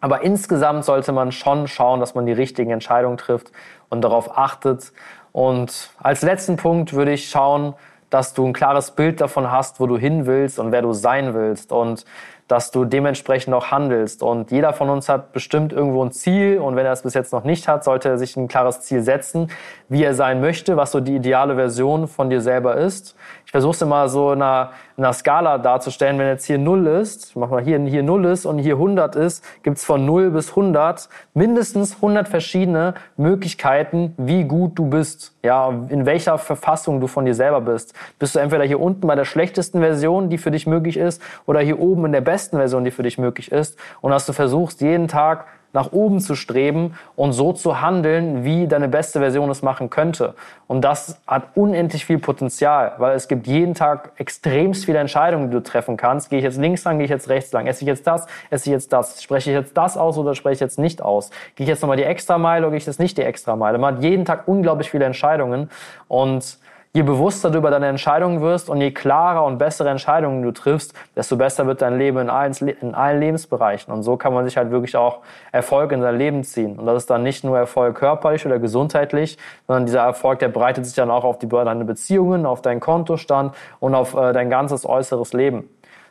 Aber 0.00 0.22
insgesamt 0.22 0.84
sollte 0.84 1.12
man 1.12 1.32
schon 1.32 1.66
schauen, 1.66 2.00
dass 2.00 2.14
man 2.14 2.26
die 2.26 2.32
richtigen 2.32 2.70
Entscheidungen 2.70 3.16
trifft 3.16 3.50
und 3.88 4.02
darauf 4.02 4.36
achtet. 4.36 4.92
Und 5.32 5.90
als 5.98 6.22
letzten 6.22 6.56
Punkt 6.56 6.92
würde 6.92 7.12
ich 7.12 7.30
schauen, 7.30 7.74
dass 8.10 8.34
du 8.34 8.46
ein 8.46 8.52
klares 8.52 8.92
Bild 8.92 9.20
davon 9.20 9.50
hast, 9.50 9.80
wo 9.80 9.86
du 9.86 9.98
hin 9.98 10.26
willst 10.26 10.58
und 10.58 10.72
wer 10.72 10.82
du 10.82 10.92
sein 10.92 11.34
willst 11.34 11.72
und 11.72 12.04
dass 12.48 12.70
du 12.70 12.86
dementsprechend 12.86 13.52
auch 13.52 13.70
handelst. 13.70 14.22
Und 14.22 14.50
jeder 14.50 14.72
von 14.72 14.88
uns 14.88 15.08
hat 15.10 15.32
bestimmt 15.32 15.72
irgendwo 15.72 16.02
ein 16.02 16.12
Ziel 16.12 16.58
und 16.58 16.76
wenn 16.76 16.86
er 16.86 16.92
es 16.92 17.02
bis 17.02 17.12
jetzt 17.12 17.32
noch 17.32 17.44
nicht 17.44 17.68
hat, 17.68 17.84
sollte 17.84 18.08
er 18.08 18.16
sich 18.16 18.36
ein 18.36 18.48
klares 18.48 18.80
Ziel 18.80 19.02
setzen, 19.02 19.50
wie 19.90 20.02
er 20.02 20.14
sein 20.14 20.40
möchte, 20.40 20.76
was 20.78 20.90
so 20.90 21.00
die 21.00 21.16
ideale 21.16 21.54
Version 21.56 22.08
von 22.08 22.30
dir 22.30 22.40
selber 22.40 22.76
ist. 22.76 23.14
Ich 23.44 23.52
versuche 23.52 23.72
es 23.72 23.82
immer 23.82 24.08
so 24.08 24.32
in 24.32 24.40
einer, 24.40 24.70
in 24.70 24.87
einer 24.98 25.12
Skala 25.12 25.58
darzustellen. 25.58 26.18
Wenn 26.18 26.26
jetzt 26.26 26.44
hier 26.44 26.58
0 26.58 26.86
ist, 26.88 27.36
mach 27.36 27.50
mal 27.50 27.62
hier, 27.62 27.78
hier 27.80 28.02
0 28.02 28.24
ist 28.26 28.44
und 28.46 28.58
hier 28.58 28.74
100 28.74 29.16
ist, 29.16 29.44
gibt 29.62 29.78
es 29.78 29.84
von 29.84 30.04
0 30.04 30.30
bis 30.30 30.50
100 30.50 31.08
mindestens 31.34 31.94
100 31.96 32.28
verschiedene 32.28 32.94
Möglichkeiten, 33.16 34.14
wie 34.16 34.44
gut 34.44 34.78
du 34.78 34.86
bist. 34.86 35.34
Ja, 35.42 35.72
in 35.88 36.04
welcher 36.04 36.36
Verfassung 36.36 37.00
du 37.00 37.06
von 37.06 37.24
dir 37.24 37.34
selber 37.34 37.60
bist. 37.60 37.94
Bist 38.18 38.34
du 38.34 38.40
entweder 38.40 38.64
hier 38.64 38.80
unten 38.80 39.06
bei 39.06 39.14
der 39.14 39.24
schlechtesten 39.24 39.80
Version, 39.80 40.28
die 40.28 40.38
für 40.38 40.50
dich 40.50 40.66
möglich 40.66 40.96
ist, 40.96 41.22
oder 41.46 41.60
hier 41.60 41.78
oben 41.78 42.06
in 42.06 42.12
der 42.12 42.20
besten 42.20 42.56
Version, 42.56 42.84
die 42.84 42.90
für 42.90 43.04
dich 43.04 43.18
möglich 43.18 43.52
ist. 43.52 43.78
Und 44.00 44.10
dass 44.10 44.26
du 44.26 44.32
versuchst, 44.32 44.80
jeden 44.80 45.08
Tag 45.08 45.46
nach 45.72 45.92
oben 45.92 46.20
zu 46.20 46.34
streben 46.34 46.94
und 47.14 47.32
so 47.32 47.52
zu 47.52 47.80
handeln, 47.80 48.44
wie 48.44 48.66
deine 48.66 48.88
beste 48.88 49.20
Version 49.20 49.50
es 49.50 49.62
machen 49.62 49.90
könnte. 49.90 50.34
Und 50.66 50.82
das 50.82 51.20
hat 51.26 51.44
unendlich 51.54 52.04
viel 52.04 52.18
Potenzial, 52.18 52.92
weil 52.98 53.14
es 53.14 53.28
gibt 53.28 53.46
jeden 53.46 53.74
Tag 53.74 54.12
extremst 54.16 54.84
viele 54.86 54.98
Entscheidungen, 54.98 55.50
die 55.50 55.56
du 55.56 55.62
treffen 55.62 55.96
kannst. 55.96 56.30
Gehe 56.30 56.38
ich 56.38 56.44
jetzt 56.44 56.58
links 56.58 56.84
lang, 56.84 56.98
gehe 56.98 57.04
ich 57.04 57.10
jetzt 57.10 57.28
rechts 57.28 57.52
lang? 57.52 57.66
Esse 57.66 57.82
ich 57.82 57.88
jetzt 57.88 58.06
das, 58.06 58.26
esse 58.50 58.70
ich 58.70 58.72
jetzt 58.72 58.92
das? 58.92 59.22
Spreche 59.22 59.50
ich 59.50 59.56
jetzt 59.56 59.76
das 59.76 59.96
aus 59.96 60.16
oder 60.16 60.34
spreche 60.34 60.54
ich 60.54 60.60
jetzt 60.60 60.78
nicht 60.78 61.02
aus? 61.02 61.30
Gehe 61.54 61.64
ich 61.64 61.68
jetzt 61.68 61.82
nochmal 61.82 61.96
die 61.96 62.04
Extrameile 62.04 62.66
oder 62.66 62.72
gehe 62.72 62.78
ich 62.78 62.86
jetzt 62.86 63.00
nicht 63.00 63.18
die 63.18 63.22
Extrameile? 63.22 63.78
Man 63.78 63.96
hat 63.96 64.02
jeden 64.02 64.24
Tag 64.24 64.48
unglaublich 64.48 64.90
viele 64.90 65.04
Entscheidungen 65.04 65.70
und 66.08 66.58
je 66.92 67.02
bewusster 67.02 67.50
du 67.50 67.58
über 67.58 67.70
deine 67.70 67.86
Entscheidungen 67.86 68.40
wirst 68.40 68.68
und 68.68 68.80
je 68.80 68.90
klarer 68.90 69.44
und 69.44 69.58
bessere 69.58 69.90
Entscheidungen 69.90 70.42
du 70.42 70.52
triffst, 70.52 70.94
desto 71.16 71.36
besser 71.36 71.66
wird 71.66 71.82
dein 71.82 71.98
Leben 71.98 72.18
in 72.18 72.30
allen, 72.30 72.52
in 72.80 72.94
allen 72.94 73.20
Lebensbereichen. 73.20 73.92
Und 73.92 74.02
so 74.02 74.16
kann 74.16 74.32
man 74.32 74.44
sich 74.44 74.56
halt 74.56 74.70
wirklich 74.70 74.96
auch 74.96 75.20
Erfolg 75.52 75.92
in 75.92 76.00
sein 76.00 76.16
Leben 76.16 76.44
ziehen. 76.44 76.78
Und 76.78 76.86
das 76.86 77.02
ist 77.02 77.10
dann 77.10 77.22
nicht 77.22 77.44
nur 77.44 77.58
Erfolg 77.58 77.96
körperlich 77.96 78.46
oder 78.46 78.58
gesundheitlich, 78.58 79.38
sondern 79.66 79.86
dieser 79.86 80.02
Erfolg, 80.02 80.38
der 80.38 80.48
breitet 80.48 80.86
sich 80.86 80.94
dann 80.94 81.10
auch 81.10 81.24
auf 81.24 81.38
die, 81.38 81.48
deine 81.48 81.84
Beziehungen, 81.84 82.46
auf 82.46 82.62
deinen 82.62 82.80
Kontostand 82.80 83.54
und 83.80 83.94
auf 83.94 84.14
äh, 84.14 84.32
dein 84.32 84.50
ganzes 84.50 84.86
äußeres 84.86 85.32
Leben. 85.32 85.68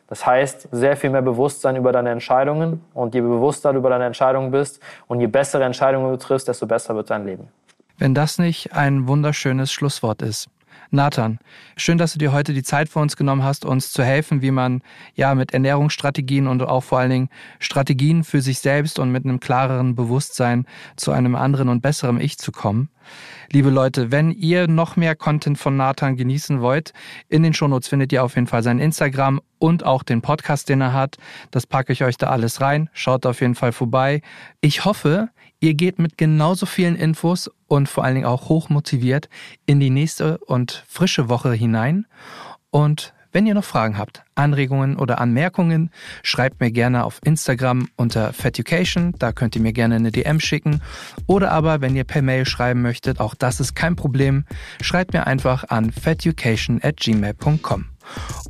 Das 0.07 0.25
heißt, 0.25 0.69
sehr 0.71 0.95
viel 0.95 1.09
mehr 1.09 1.21
Bewusstsein 1.21 1.75
über 1.75 1.91
deine 1.91 2.11
Entscheidungen. 2.11 2.81
Und 2.93 3.13
je 3.13 3.21
bewusster 3.21 3.73
du 3.73 3.79
über 3.79 3.89
deine 3.89 4.05
Entscheidungen 4.05 4.51
bist 4.51 4.79
und 5.07 5.19
je 5.19 5.27
bessere 5.27 5.65
Entscheidungen 5.65 6.11
du 6.11 6.17
triffst, 6.17 6.47
desto 6.47 6.65
besser 6.65 6.95
wird 6.95 7.09
dein 7.09 7.25
Leben. 7.25 7.49
Wenn 7.97 8.13
das 8.13 8.37
nicht 8.37 8.73
ein 8.73 9.07
wunderschönes 9.07 9.71
Schlusswort 9.71 10.21
ist. 10.21 10.49
Nathan, 10.89 11.39
schön, 11.75 11.97
dass 11.97 12.13
du 12.13 12.19
dir 12.19 12.31
heute 12.31 12.53
die 12.53 12.63
Zeit 12.63 12.87
für 12.87 12.99
uns 12.99 13.17
genommen 13.17 13.43
hast, 13.43 13.65
uns 13.65 13.91
zu 13.91 14.03
helfen, 14.03 14.41
wie 14.41 14.51
man 14.51 14.81
ja 15.15 15.35
mit 15.35 15.53
Ernährungsstrategien 15.53 16.47
und 16.47 16.61
auch 16.61 16.83
vor 16.83 16.99
allen 16.99 17.09
Dingen 17.09 17.29
Strategien 17.59 18.23
für 18.23 18.41
sich 18.41 18.59
selbst 18.59 18.97
und 18.97 19.11
mit 19.11 19.25
einem 19.25 19.39
klareren 19.39 19.95
Bewusstsein 19.95 20.65
zu 20.95 21.11
einem 21.11 21.35
anderen 21.35 21.67
und 21.67 21.81
besseren 21.81 22.21
Ich 22.21 22.37
zu 22.37 22.51
kommen. 22.51 22.89
Liebe 23.51 23.69
Leute, 23.69 24.11
wenn 24.11 24.31
ihr 24.31 24.67
noch 24.67 24.95
mehr 24.95 25.15
Content 25.15 25.57
von 25.57 25.77
Nathan 25.77 26.17
genießen 26.17 26.61
wollt, 26.61 26.93
in 27.29 27.43
den 27.43 27.53
Shownotes 27.53 27.87
findet 27.87 28.11
ihr 28.11 28.23
auf 28.23 28.35
jeden 28.35 28.47
Fall 28.47 28.63
sein 28.63 28.79
Instagram 28.79 29.41
und 29.59 29.85
auch 29.85 30.03
den 30.03 30.21
Podcast, 30.21 30.69
den 30.69 30.81
er 30.81 30.93
hat. 30.93 31.17
Das 31.51 31.65
packe 31.65 31.93
ich 31.93 32.03
euch 32.03 32.17
da 32.17 32.27
alles 32.27 32.61
rein. 32.61 32.89
Schaut 32.93 33.25
auf 33.25 33.41
jeden 33.41 33.55
Fall 33.55 33.71
vorbei. 33.71 34.21
Ich 34.61 34.85
hoffe, 34.85 35.29
Ihr 35.59 35.73
geht 35.73 35.97
mit 35.97 36.17
genauso 36.17 36.65
vielen 36.67 36.95
Infos 36.95 37.49
und 37.67 37.89
vor 37.89 38.03
allen 38.03 38.15
Dingen 38.15 38.27
auch 38.27 38.47
hoch 38.49 38.69
motiviert 38.69 39.27
in 39.65 39.79
die 39.79 39.89
nächste 39.89 40.37
und 40.39 40.83
frische 40.87 41.29
Woche 41.29 41.51
hinein. 41.53 42.05
Und 42.69 43.13
wenn 43.31 43.45
ihr 43.45 43.55
noch 43.55 43.63
Fragen 43.63 43.97
habt, 43.97 44.23
Anregungen 44.35 44.97
oder 44.97 45.19
Anmerkungen, 45.19 45.91
schreibt 46.23 46.59
mir 46.59 46.71
gerne 46.71 47.03
auf 47.03 47.19
Instagram 47.23 47.87
unter 47.95 48.33
Feducation. 48.33 49.13
Da 49.19 49.31
könnt 49.31 49.55
ihr 49.55 49.61
mir 49.61 49.73
gerne 49.73 49.95
eine 49.95 50.11
DM 50.11 50.39
schicken. 50.39 50.81
Oder 51.25 51.51
aber, 51.51 51.81
wenn 51.81 51.95
ihr 51.95 52.03
per 52.03 52.21
Mail 52.21 52.45
schreiben 52.45 52.81
möchtet, 52.81 53.19
auch 53.19 53.35
das 53.35 53.59
ist 53.59 53.75
kein 53.75 53.95
Problem, 53.95 54.45
schreibt 54.81 55.13
mir 55.13 55.27
einfach 55.27 55.65
an 55.69 55.91
feducation 55.91 56.79
at 56.83 56.97
gmail.com. 56.97 57.85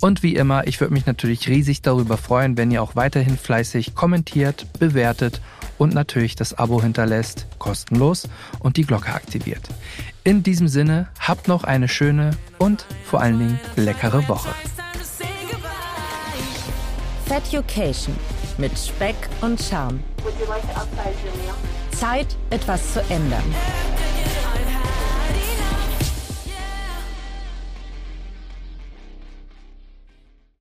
Und 0.01 0.23
wie 0.23 0.35
immer, 0.35 0.67
ich 0.67 0.79
würde 0.79 0.93
mich 0.93 1.05
natürlich 1.05 1.47
riesig 1.47 1.81
darüber 1.81 2.17
freuen, 2.17 2.57
wenn 2.57 2.69
ihr 2.69 2.83
auch 2.83 2.95
weiterhin 2.95 3.37
fleißig 3.37 3.95
kommentiert, 3.95 4.67
bewertet 4.79 5.35
und 5.35 5.56
natürlich 5.93 6.35
das 6.35 6.57
Abo 6.57 6.81
hinterlässt, 6.81 7.47
kostenlos 7.59 8.27
und 8.59 8.77
die 8.77 8.83
Glocke 8.83 9.13
aktiviert. 9.13 9.61
In 10.23 10.43
diesem 10.43 10.67
Sinne, 10.67 11.07
habt 11.19 11.47
noch 11.47 11.63
eine 11.63 11.87
schöne 11.87 12.31
und 12.57 12.85
vor 13.05 13.21
allen 13.21 13.39
Dingen 13.39 13.59
leckere 13.75 14.27
Woche. 14.27 14.49
Feducation 17.25 18.15
mit 18.57 18.77
Speck 18.77 19.15
und 19.41 19.61
Charme. 19.61 19.99
Zeit, 21.91 22.35
etwas 22.49 22.93
zu 22.93 23.01
ändern. 23.09 23.43